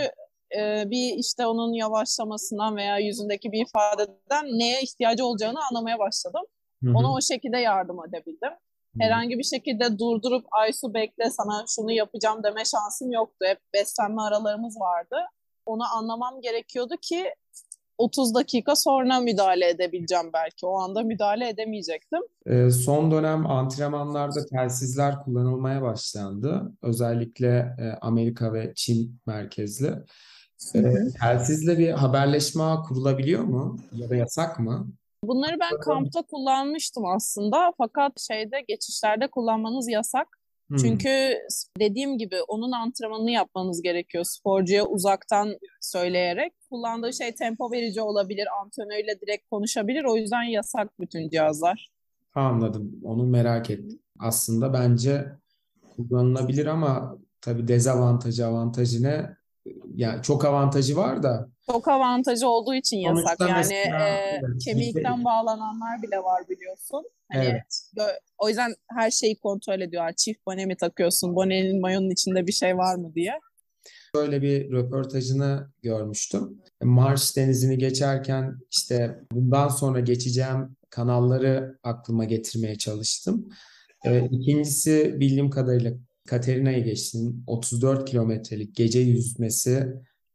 e, 0.59 0.91
bir 0.91 1.15
işte 1.15 1.47
onun 1.47 1.73
yavaşlamasından 1.73 2.77
veya 2.77 2.99
yüzündeki 2.99 3.53
bir 3.53 3.67
ifadeden 3.67 4.47
neye 4.59 4.83
ihtiyacı 4.83 5.25
olacağını 5.25 5.59
anlamaya 5.71 5.99
başladım. 5.99 6.43
Hı-hı. 6.85 6.93
Ona 6.95 7.13
o 7.13 7.21
şekilde 7.21 7.59
yardım 7.59 7.99
edebildim. 8.09 8.51
Hı-hı. 8.51 9.03
Herhangi 9.03 9.39
bir 9.39 9.45
şekilde 9.45 9.99
durdurup 9.99 10.45
Aysu 10.51 10.95
bekle 10.95 11.31
sana 11.31 11.65
şunu 11.69 11.93
yapacağım 11.93 12.43
deme 12.43 12.65
şansım 12.65 13.13
yoktu. 13.13 13.47
Hep 13.47 13.59
beslenme 13.75 14.23
aralarımız 14.23 14.81
vardı. 14.81 15.17
Onu 15.67 15.83
anlamam 15.97 16.41
gerekiyordu 16.41 16.95
ki 17.03 17.35
30 18.01 18.35
dakika 18.35 18.77
sonra 18.77 19.21
müdahale 19.21 19.69
edebileceğim 19.69 20.31
belki. 20.33 20.67
O 20.67 20.79
anda 20.79 21.03
müdahale 21.03 21.49
edemeyecektim. 21.49 22.21
E, 22.47 22.71
son 22.71 23.11
dönem 23.11 23.47
antrenmanlarda 23.47 24.47
telsizler 24.47 25.23
kullanılmaya 25.25 25.83
başlandı. 25.83 26.73
Özellikle 26.83 27.77
e, 27.79 27.99
Amerika 28.01 28.53
ve 28.53 28.73
Çin 28.77 29.21
merkezli. 29.27 29.93
E, 30.75 30.81
telsizle 31.21 31.79
bir 31.79 31.91
haberleşme 31.91 32.65
kurulabiliyor 32.89 33.43
mu? 33.43 33.77
Ya 33.93 34.11
da 34.11 34.17
yasak 34.17 34.59
mı? 34.59 34.87
Bunları 35.25 35.57
ben 35.61 35.81
kampta 35.81 36.23
kullanmıştım 36.23 37.07
aslında. 37.07 37.73
Fakat 37.79 38.21
şeyde 38.21 38.65
geçişlerde 38.69 39.31
kullanmanız 39.31 39.89
yasak. 39.89 40.40
Hmm. 40.71 40.77
Çünkü 40.77 41.39
dediğim 41.81 42.19
gibi 42.19 42.37
onun 42.49 42.73
antrenmanını 42.73 43.31
yapmanız 43.31 43.83
gerekiyor 43.83 44.25
sporcuya 44.25 44.87
uzaktan 44.87 45.59
söyleyerek. 45.81 46.53
Kullandığı 46.71 47.13
şey 47.13 47.35
tempo 47.35 47.73
verici 47.73 48.01
olabilir, 48.01 48.49
antrenörüyle 48.63 49.21
direkt 49.21 49.51
konuşabilir. 49.51 50.05
O 50.05 50.17
yüzden 50.17 50.43
yasak 50.43 51.01
bütün 51.01 51.29
cihazlar. 51.29 51.91
Anladım. 52.35 53.01
Onu 53.05 53.27
merak 53.27 53.71
ettim. 53.71 53.99
aslında 54.19 54.73
bence 54.73 55.27
kullanılabilir 55.97 56.67
ama 56.67 57.19
tabii 57.41 57.69
dezavantajı 57.69 58.47
avantajı 58.47 59.03
ne? 59.03 59.40
Yani 60.01 60.23
çok 60.23 60.45
avantajı 60.45 60.97
var 60.97 61.23
da. 61.23 61.49
Çok 61.67 61.89
avantajı 61.89 62.49
olduğu 62.49 62.75
için 62.75 62.97
yasak. 62.97 63.41
Yani 63.41 63.53
mesela, 63.57 64.09
e, 64.09 64.41
evet, 64.43 64.65
kemikten 64.65 65.15
bizde- 65.19 65.25
bağlananlar 65.25 66.03
bile 66.03 66.17
var 66.19 66.49
biliyorsun. 66.49 67.05
Hani 67.33 67.45
Evet. 67.45 67.63
o 68.39 68.49
yüzden 68.49 68.75
her 68.91 69.11
şeyi 69.11 69.39
kontrol 69.39 69.81
ediyorlar. 69.81 70.13
Çift 70.17 70.47
bone 70.47 70.67
mi 70.67 70.77
takıyorsun? 70.77 71.35
Bonenin 71.37 71.81
mayonun 71.81 72.11
içinde 72.11 72.47
bir 72.47 72.53
şey 72.53 72.77
var 72.77 72.95
mı 72.95 73.15
diye. 73.15 73.33
Böyle 74.15 74.43
bir 74.43 74.71
röportajını 74.73 75.71
görmüştüm. 75.83 76.63
Marş 76.83 77.37
Denizi'ni 77.37 77.79
geçerken 77.79 78.55
işte 78.71 79.21
bundan 79.33 79.69
sonra 79.69 80.01
geçeceğim 80.01 80.77
kanalları 80.91 81.79
aklıma 81.83 82.25
getirmeye 82.25 82.79
çalıştım. 82.79 83.49
Ee, 84.05 84.29
ikincisi 84.31 85.21
bildiğim 85.21 85.51
kadarıyla 85.51 85.93
Katerina'yı 86.31 86.85
geçtim. 86.85 87.45
34 87.47 88.11
kilometrelik 88.11 88.77
gece 88.77 89.01
yüzmesi 89.01 89.87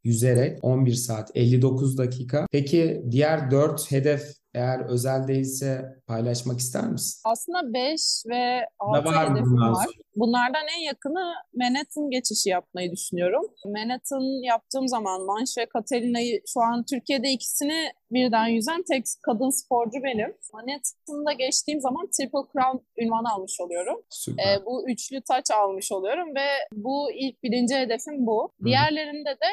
yüzerek 0.04 0.60
11 0.62 0.94
saat 0.94 1.32
59 1.36 1.98
dakika. 1.98 2.48
Peki 2.52 3.04
diğer 3.12 3.52
4 3.52 3.92
hedef 3.92 4.34
eğer 4.56 4.80
özel 4.80 5.28
değilse 5.28 5.96
paylaşmak 6.08 6.60
ister 6.60 6.88
misin? 6.88 7.22
Aslında 7.26 7.74
5 7.74 8.02
ve 8.30 8.62
Da 8.94 9.00
6 9.00 9.06
var 9.06 9.30
hedefim 9.30 9.52
bundan 9.52 9.74
var. 9.74 9.88
Bunlardan 10.16 10.68
en 10.78 10.82
yakını 10.82 11.34
Manhattan 11.54 12.10
geçişi 12.10 12.50
yapmayı 12.50 12.92
düşünüyorum. 12.92 13.44
Manhattan 13.66 14.44
yaptığım 14.44 14.88
zaman 14.88 15.26
Manş 15.26 15.58
ve 15.58 15.66
Katerina'yı 15.66 16.42
şu 16.54 16.62
an 16.62 16.86
Türkiye'de 16.90 17.30
ikisini 17.30 17.92
birden 18.12 18.48
yüzen 18.48 18.84
tek 18.84 19.06
kadın 19.22 19.50
sporcu 19.50 20.04
benim. 20.04 20.34
Manhattan'da 20.54 21.34
geçtiğim 21.34 21.82
zaman 21.82 22.10
Triple 22.18 22.46
Crown 22.54 22.78
ünvanı 22.98 23.32
almış 23.34 23.60
oluyorum. 23.60 24.02
Süper. 24.10 24.44
E, 24.44 24.66
bu 24.66 24.90
üçlü 24.90 25.22
taç 25.22 25.52
almış 25.52 25.92
oluyorum 25.92 26.36
ve 26.36 26.48
bu 26.74 27.12
ilk 27.12 27.44
birinci 27.44 27.76
hedefim 27.76 28.26
bu. 28.28 28.52
Hı. 28.60 28.66
Diğerlerinde 28.66 29.30
de 29.30 29.52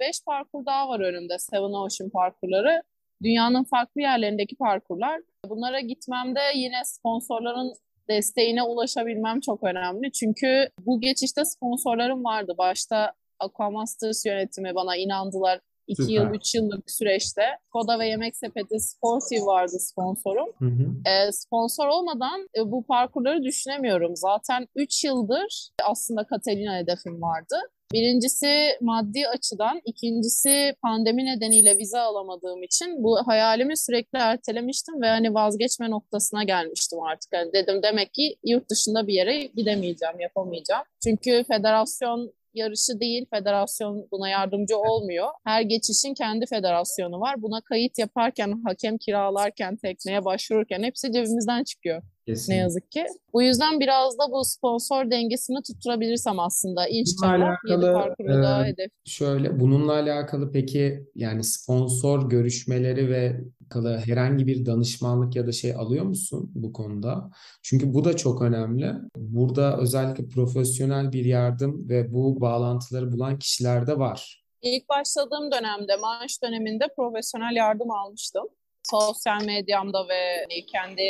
5 0.00 0.24
parkur 0.26 0.66
daha 0.66 0.88
var 0.88 1.00
önümde. 1.00 1.38
Seven 1.38 1.84
Ocean 1.84 2.10
parkurları. 2.10 2.82
Dünyanın 3.22 3.64
farklı 3.64 4.00
yerlerindeki 4.00 4.56
parkurlar. 4.56 5.20
Bunlara 5.48 5.80
gitmemde 5.80 6.40
yine 6.54 6.84
sponsorların 6.84 7.74
desteğine 8.08 8.62
ulaşabilmem 8.62 9.40
çok 9.40 9.62
önemli. 9.62 10.12
Çünkü 10.12 10.68
bu 10.86 11.00
geçişte 11.00 11.44
sponsorlarım 11.44 12.24
vardı. 12.24 12.54
Başta 12.58 13.12
Aquamasters 13.38 14.26
yönetimi 14.26 14.74
bana 14.74 14.96
inandılar. 14.96 15.60
2 15.86 16.02
Süper. 16.02 16.14
yıl, 16.14 16.34
3 16.34 16.54
yıllık 16.54 16.90
süreçte. 16.90 17.42
Koda 17.70 17.98
ve 17.98 18.08
Yemek 18.08 18.36
Sepeti 18.36 18.80
Sportive 18.80 19.46
vardı 19.46 19.76
sponsorum. 19.78 20.48
Hı 20.58 20.64
hı. 20.64 21.10
E, 21.10 21.32
sponsor 21.32 21.86
olmadan 21.86 22.48
e, 22.56 22.70
bu 22.72 22.82
parkurları 22.82 23.42
düşünemiyorum. 23.42 24.16
Zaten 24.16 24.68
3 24.74 25.04
yıldır 25.04 25.70
aslında 25.84 26.26
Catalina 26.30 26.76
hedefim 26.76 27.22
vardı. 27.22 27.56
Birincisi 27.92 28.76
maddi 28.80 29.28
açıdan, 29.28 29.80
ikincisi 29.84 30.74
pandemi 30.82 31.24
nedeniyle 31.24 31.78
vize 31.78 31.98
alamadığım 31.98 32.62
için 32.62 33.04
bu 33.04 33.16
hayalimi 33.26 33.76
sürekli 33.76 34.18
ertelemiştim 34.18 35.02
ve 35.02 35.06
hani 35.06 35.34
vazgeçme 35.34 35.90
noktasına 35.90 36.44
gelmiştim 36.44 37.02
artık. 37.02 37.32
Yani 37.32 37.52
dedim 37.52 37.82
demek 37.82 38.14
ki 38.14 38.36
yurt 38.44 38.70
dışında 38.70 39.06
bir 39.06 39.14
yere 39.14 39.46
gidemeyeceğim, 39.46 40.20
yapamayacağım. 40.20 40.84
Çünkü 41.04 41.44
federasyon 41.48 42.32
yarışı 42.54 43.00
değil, 43.00 43.26
federasyon 43.34 44.08
buna 44.12 44.28
yardımcı 44.28 44.76
olmuyor. 44.78 45.26
Her 45.44 45.62
geçişin 45.62 46.14
kendi 46.14 46.46
federasyonu 46.46 47.20
var. 47.20 47.42
Buna 47.42 47.60
kayıt 47.60 47.98
yaparken, 47.98 48.62
hakem 48.64 48.98
kiralarken, 48.98 49.76
tekneye 49.76 50.24
başvururken 50.24 50.82
hepsi 50.82 51.12
cebimizden 51.12 51.64
çıkıyor 51.64 52.02
ne 52.30 52.34
Kesinlikle. 52.34 52.60
yazık 52.60 52.90
ki. 52.90 53.04
Bu 53.32 53.42
yüzden 53.42 53.80
biraz 53.80 54.18
da 54.18 54.32
bu 54.32 54.44
sponsor 54.44 55.10
dengesini 55.10 55.62
tutturabilirsem 55.62 56.38
aslında 56.38 56.88
inşallah 56.88 57.56
yedi 57.68 57.92
parkuru 57.92 58.42
da 58.42 58.66
e, 58.66 58.68
hedef. 58.68 58.90
Şöyle 59.04 59.60
bununla 59.60 59.92
alakalı 59.92 60.52
peki 60.52 61.06
yani 61.14 61.44
sponsor 61.44 62.30
görüşmeleri 62.30 63.10
ve 63.10 63.40
alakalı 63.70 63.98
herhangi 63.98 64.46
bir 64.46 64.66
danışmanlık 64.66 65.36
ya 65.36 65.46
da 65.46 65.52
şey 65.52 65.74
alıyor 65.74 66.04
musun 66.04 66.50
bu 66.54 66.72
konuda? 66.72 67.30
Çünkü 67.62 67.94
bu 67.94 68.04
da 68.04 68.16
çok 68.16 68.42
önemli. 68.42 68.92
Burada 69.16 69.78
özellikle 69.78 70.28
profesyonel 70.28 71.12
bir 71.12 71.24
yardım 71.24 71.88
ve 71.88 72.12
bu 72.12 72.40
bağlantıları 72.40 73.12
bulan 73.12 73.38
kişiler 73.38 73.86
de 73.86 73.98
var. 73.98 74.44
İlk 74.62 74.88
başladığım 74.88 75.52
dönemde, 75.52 75.96
maaş 75.96 76.42
döneminde 76.42 76.84
profesyonel 76.96 77.56
yardım 77.56 77.90
almıştım. 77.90 78.44
Sosyal 78.82 79.44
medyamda 79.44 80.08
ve 80.08 80.46
kendi 80.72 81.02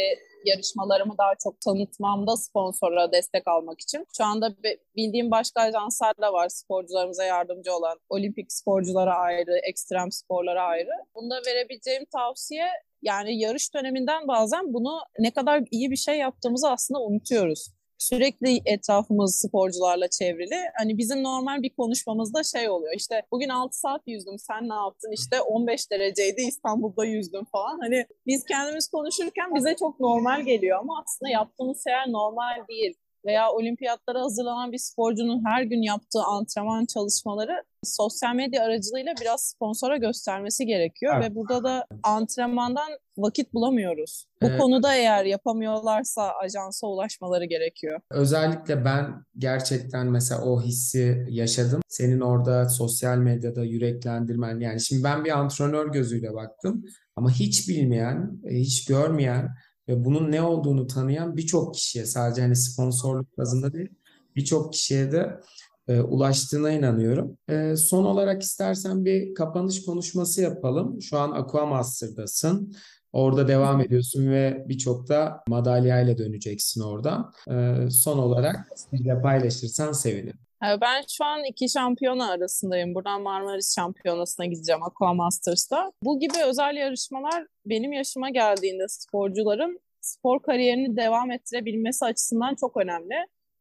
yarışmalarımı 0.44 1.18
daha 1.18 1.34
çok 1.42 1.60
tanıtmamda 1.60 2.36
sponsora 2.36 3.12
destek 3.12 3.48
almak 3.48 3.80
için. 3.80 4.06
Şu 4.16 4.24
anda 4.24 4.56
bildiğim 4.96 5.30
başka 5.30 5.60
ajanslar 5.60 6.14
da 6.20 6.32
var 6.32 6.48
sporcularımıza 6.48 7.24
yardımcı 7.24 7.72
olan. 7.72 7.98
Olimpik 8.08 8.52
sporculara 8.52 9.14
ayrı, 9.14 9.58
ekstrem 9.68 10.12
sporlara 10.12 10.62
ayrı. 10.62 10.90
Bunda 11.14 11.40
verebileceğim 11.46 12.04
tavsiye 12.12 12.66
yani 13.02 13.38
yarış 13.38 13.74
döneminden 13.74 14.28
bazen 14.28 14.72
bunu 14.74 15.00
ne 15.18 15.30
kadar 15.30 15.62
iyi 15.70 15.90
bir 15.90 15.96
şey 15.96 16.18
yaptığımızı 16.18 16.70
aslında 16.70 17.00
unutuyoruz. 17.00 17.70
Sürekli 18.00 18.60
etrafımız 18.64 19.36
sporcularla 19.36 20.08
çevrili. 20.08 20.56
Hani 20.78 20.98
bizim 20.98 21.22
normal 21.22 21.62
bir 21.62 21.70
konuşmamızda 21.70 22.42
şey 22.42 22.68
oluyor. 22.68 22.94
İşte 22.96 23.22
bugün 23.32 23.48
6 23.48 23.78
saat 23.78 24.02
yüzdüm, 24.06 24.38
sen 24.38 24.68
ne 24.68 24.74
yaptın? 24.74 25.12
İşte 25.12 25.40
15 25.40 25.90
dereceydi, 25.90 26.40
İstanbul'da 26.40 27.04
yüzdüm 27.04 27.44
falan. 27.44 27.78
Hani 27.80 28.06
biz 28.26 28.44
kendimiz 28.44 28.88
konuşurken 28.88 29.54
bize 29.54 29.76
çok 29.76 30.00
normal 30.00 30.42
geliyor 30.42 30.78
ama 30.78 31.02
aslında 31.04 31.30
yaptığımız 31.30 31.84
şeyler 31.84 32.12
normal 32.12 32.66
değil. 32.68 32.94
Veya 33.26 33.50
olimpiyatlara 33.50 34.20
hazırlanan 34.20 34.72
bir 34.72 34.78
sporcunun 34.78 35.44
her 35.44 35.62
gün 35.62 35.82
yaptığı 35.82 36.22
antrenman 36.22 36.86
çalışmaları 36.86 37.62
sosyal 37.84 38.34
medya 38.34 38.64
aracılığıyla 38.64 39.14
biraz 39.20 39.40
sponsora 39.40 39.96
göstermesi 39.96 40.66
gerekiyor 40.66 41.14
Evet. 41.16 41.30
ve 41.30 41.34
burada 41.34 41.64
da 41.64 41.86
antrenmandan 42.02 42.88
vakit 43.18 43.54
bulamıyoruz. 43.54 44.26
Bu 44.42 44.46
Evet. 44.46 44.60
konuda 44.60 44.94
eğer 44.94 45.24
yapamıyorlarsa 45.24 46.30
ajansa 46.42 46.86
ulaşmaları 46.86 47.44
gerekiyor. 47.44 48.00
Özellikle 48.10 48.84
ben 48.84 49.24
gerçekten 49.38 50.06
mesela 50.06 50.44
o 50.44 50.62
hissi 50.62 51.26
yaşadım. 51.30 51.80
Senin 51.88 52.20
orada 52.20 52.68
sosyal 52.68 53.16
medyada 53.18 53.64
yüreklendirmen 53.64 54.60
yani 54.60 54.80
şimdi 54.80 55.04
ben 55.04 55.24
bir 55.24 55.38
antrenör 55.38 55.92
gözüyle 55.92 56.34
baktım 56.34 56.84
ama 57.16 57.30
hiç 57.30 57.68
bilmeyen, 57.68 58.40
hiç 58.50 58.84
görmeyen 58.84 59.48
ve 59.90 60.04
bunun 60.04 60.32
ne 60.32 60.42
olduğunu 60.42 60.86
tanıyan 60.86 61.36
birçok 61.36 61.74
kişiye 61.74 62.06
sadece 62.06 62.42
hani 62.42 62.56
sponsorluk 62.56 63.38
bazında 63.38 63.72
değil 63.72 63.90
birçok 64.36 64.72
kişiye 64.72 65.12
de 65.12 65.40
e, 65.88 66.00
ulaştığına 66.00 66.70
inanıyorum. 66.70 67.38
E, 67.48 67.76
son 67.76 68.04
olarak 68.04 68.42
istersen 68.42 69.04
bir 69.04 69.34
kapanış 69.34 69.84
konuşması 69.84 70.42
yapalım. 70.42 71.02
Şu 71.02 71.18
an 71.18 71.30
Aquamaster'dasın. 71.30 72.74
Orada 73.12 73.48
devam 73.48 73.80
ediyorsun 73.80 74.30
ve 74.30 74.64
birçok 74.68 75.08
da 75.08 75.42
madalyayla 75.48 76.18
döneceksin 76.18 76.80
oradan. 76.80 77.32
E, 77.50 77.90
son 77.90 78.18
olarak 78.18 78.68
bizle 78.92 79.22
paylaşırsan 79.22 79.92
sevinirim. 79.92 80.49
Ee, 80.64 80.80
Ben 80.80 81.02
şu 81.08 81.24
an 81.24 81.44
iki 81.44 81.68
şampiyona 81.68 82.30
arasındayım. 82.30 82.94
Buradan 82.94 83.22
Marmaris 83.22 83.74
Şampiyonası'na 83.74 84.46
gideceğim 84.46 84.82
Aqua 84.82 85.14
Masters'ta. 85.14 85.92
Bu 86.02 86.20
gibi 86.20 86.44
özel 86.46 86.76
yarışmalar 86.76 87.46
benim 87.66 87.92
yaşıma 87.92 88.30
geldiğinde 88.30 88.88
sporcuların 88.88 89.80
spor 90.00 90.42
kariyerini 90.42 90.96
devam 90.96 91.30
ettirebilmesi 91.30 92.04
açısından 92.04 92.54
çok 92.60 92.76
önemli. 92.76 93.14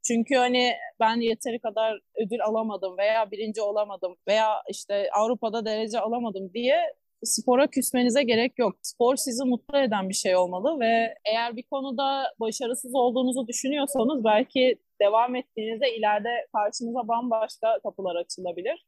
Çünkü 0.07 0.35
hani 0.35 0.73
ben 0.99 1.15
yeteri 1.21 1.59
kadar 1.59 1.99
ödül 2.15 2.43
alamadım 2.43 2.97
veya 2.97 3.31
birinci 3.31 3.61
olamadım 3.61 4.15
veya 4.27 4.49
işte 4.69 5.09
Avrupa'da 5.13 5.65
derece 5.65 5.99
alamadım 5.99 6.53
diye 6.53 6.93
spora 7.23 7.67
küsmenize 7.67 8.23
gerek 8.23 8.59
yok. 8.59 8.75
Spor 8.81 9.15
sizi 9.15 9.45
mutlu 9.45 9.77
eden 9.77 10.09
bir 10.09 10.13
şey 10.13 10.35
olmalı 10.35 10.79
ve 10.79 11.15
eğer 11.25 11.55
bir 11.55 11.63
konuda 11.63 12.33
başarısız 12.39 12.95
olduğunuzu 12.95 13.47
düşünüyorsanız 13.47 14.23
belki 14.23 14.77
devam 15.01 15.35
ettiğinizde 15.35 15.95
ileride 15.95 16.47
karşınıza 16.55 17.07
bambaşka 17.07 17.79
kapılar 17.83 18.15
açılabilir. 18.15 18.85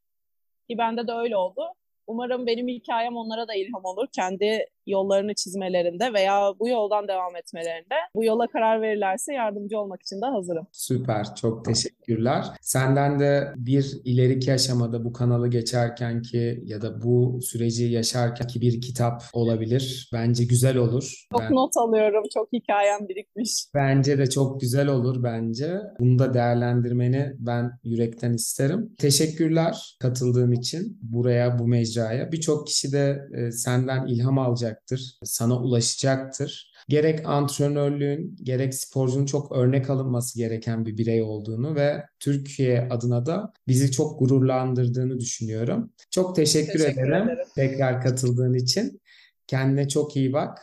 Ki 0.69 0.77
bende 0.77 1.07
de 1.07 1.11
öyle 1.11 1.37
oldu. 1.37 1.61
Umarım 2.07 2.47
benim 2.47 2.67
hikayem 2.67 3.15
onlara 3.15 3.47
da 3.47 3.53
ilham 3.53 3.85
olur. 3.85 4.07
Kendi 4.15 4.65
yollarını 4.87 5.33
çizmelerinde 5.33 6.13
veya 6.13 6.53
bu 6.59 6.67
yoldan 6.67 7.07
devam 7.07 7.35
etmelerinde. 7.35 7.95
Bu 8.15 8.23
yola 8.23 8.47
karar 8.47 8.81
verirlerse 8.81 9.33
yardımcı 9.33 9.79
olmak 9.79 10.01
için 10.01 10.21
de 10.21 10.25
hazırım. 10.25 10.67
Süper, 10.71 11.35
çok 11.35 11.65
teşekkürler. 11.65 12.45
Senden 12.61 13.19
de 13.19 13.47
bir 13.55 14.01
ileriki 14.05 14.53
aşamada 14.53 15.05
bu 15.05 15.13
kanalı 15.13 15.47
geçerken 15.47 16.21
ki 16.21 16.61
ya 16.65 16.81
da 16.81 17.01
bu 17.01 17.39
süreci 17.41 17.85
yaşarken 17.85 18.47
ki 18.47 18.61
bir 18.61 18.81
kitap 18.81 19.21
olabilir. 19.33 20.09
Bence 20.13 20.43
güzel 20.45 20.77
olur. 20.77 21.25
Çok 21.31 21.41
Ben- 21.41 21.51
not 21.55 21.77
alıyorum. 21.77 22.23
Çok 22.33 22.53
hikayem 22.53 23.07
birikmiş. 23.09 23.65
Bence 23.73 24.17
de 24.17 24.29
çok 24.29 24.61
güzel 24.61 24.87
olur 24.87 25.23
bence. 25.23 25.71
Bunu 25.99 26.19
da 26.19 26.33
değerlendirmeni 26.33 27.33
ben 27.39 27.71
yürekten 27.83 28.33
isterim. 28.33 28.95
Teşekkürler 28.99 29.95
katıldığın 29.99 30.51
için 30.51 30.99
buraya, 31.01 31.59
bu 31.59 31.67
mecraya. 31.67 32.31
Birçok 32.31 32.67
kişi 32.67 32.91
de 32.91 33.19
e, 33.37 33.51
senden 33.51 34.07
ilham 34.07 34.37
alacaktır, 34.71 35.19
sana 35.23 35.59
ulaşacaktır. 35.59 36.71
gerek 36.89 37.25
antrenörlüğün 37.25 38.37
gerek 38.43 38.75
sporcunun 38.75 39.25
çok 39.25 39.51
örnek 39.51 39.89
alınması 39.89 40.37
gereken 40.37 40.85
bir 40.85 40.97
birey 40.97 41.21
olduğunu 41.21 41.75
ve 41.75 42.05
Türkiye 42.19 42.87
adına 42.89 43.25
da 43.25 43.53
bizi 43.67 43.91
çok 43.91 44.19
gururlandırdığını 44.19 45.19
düşünüyorum. 45.19 45.93
Çok 46.11 46.35
teşekkür, 46.35 46.79
teşekkür 46.79 47.01
ederim, 47.01 47.29
ederim 47.29 47.47
tekrar 47.55 48.01
katıldığın 48.01 48.53
için. 48.53 49.01
Kendine 49.47 49.87
çok 49.89 50.15
iyi 50.15 50.33
bak. 50.33 50.59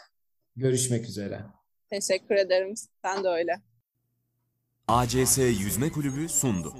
Görüşmek 0.56 1.08
üzere. 1.08 1.40
Teşekkür 1.90 2.34
ederim. 2.34 2.74
Sen 3.04 3.24
de 3.24 3.28
öyle. 3.28 3.52
ACS 4.88 5.38
Yüzme 5.38 5.92
Kulübü 5.92 6.28
sundu. 6.28 6.74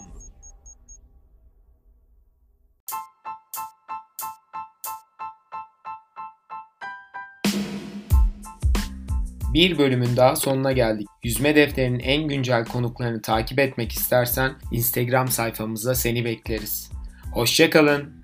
Bir 9.59 9.79
bölümün 9.79 10.17
daha 10.17 10.37
sonuna 10.37 10.73
geldik. 10.73 11.07
Yüzme 11.25 11.57
defterinin 11.57 11.99
en 11.99 12.29
güncel 12.29 12.65
konuklarını 12.65 13.23
takip 13.23 13.59
etmek 13.59 13.93
istersen 13.93 14.53
Instagram 14.73 15.29
sayfamızda 15.29 15.95
seni 15.95 16.25
bekleriz. 16.25 16.91
Hoşçakalın. 17.33 18.18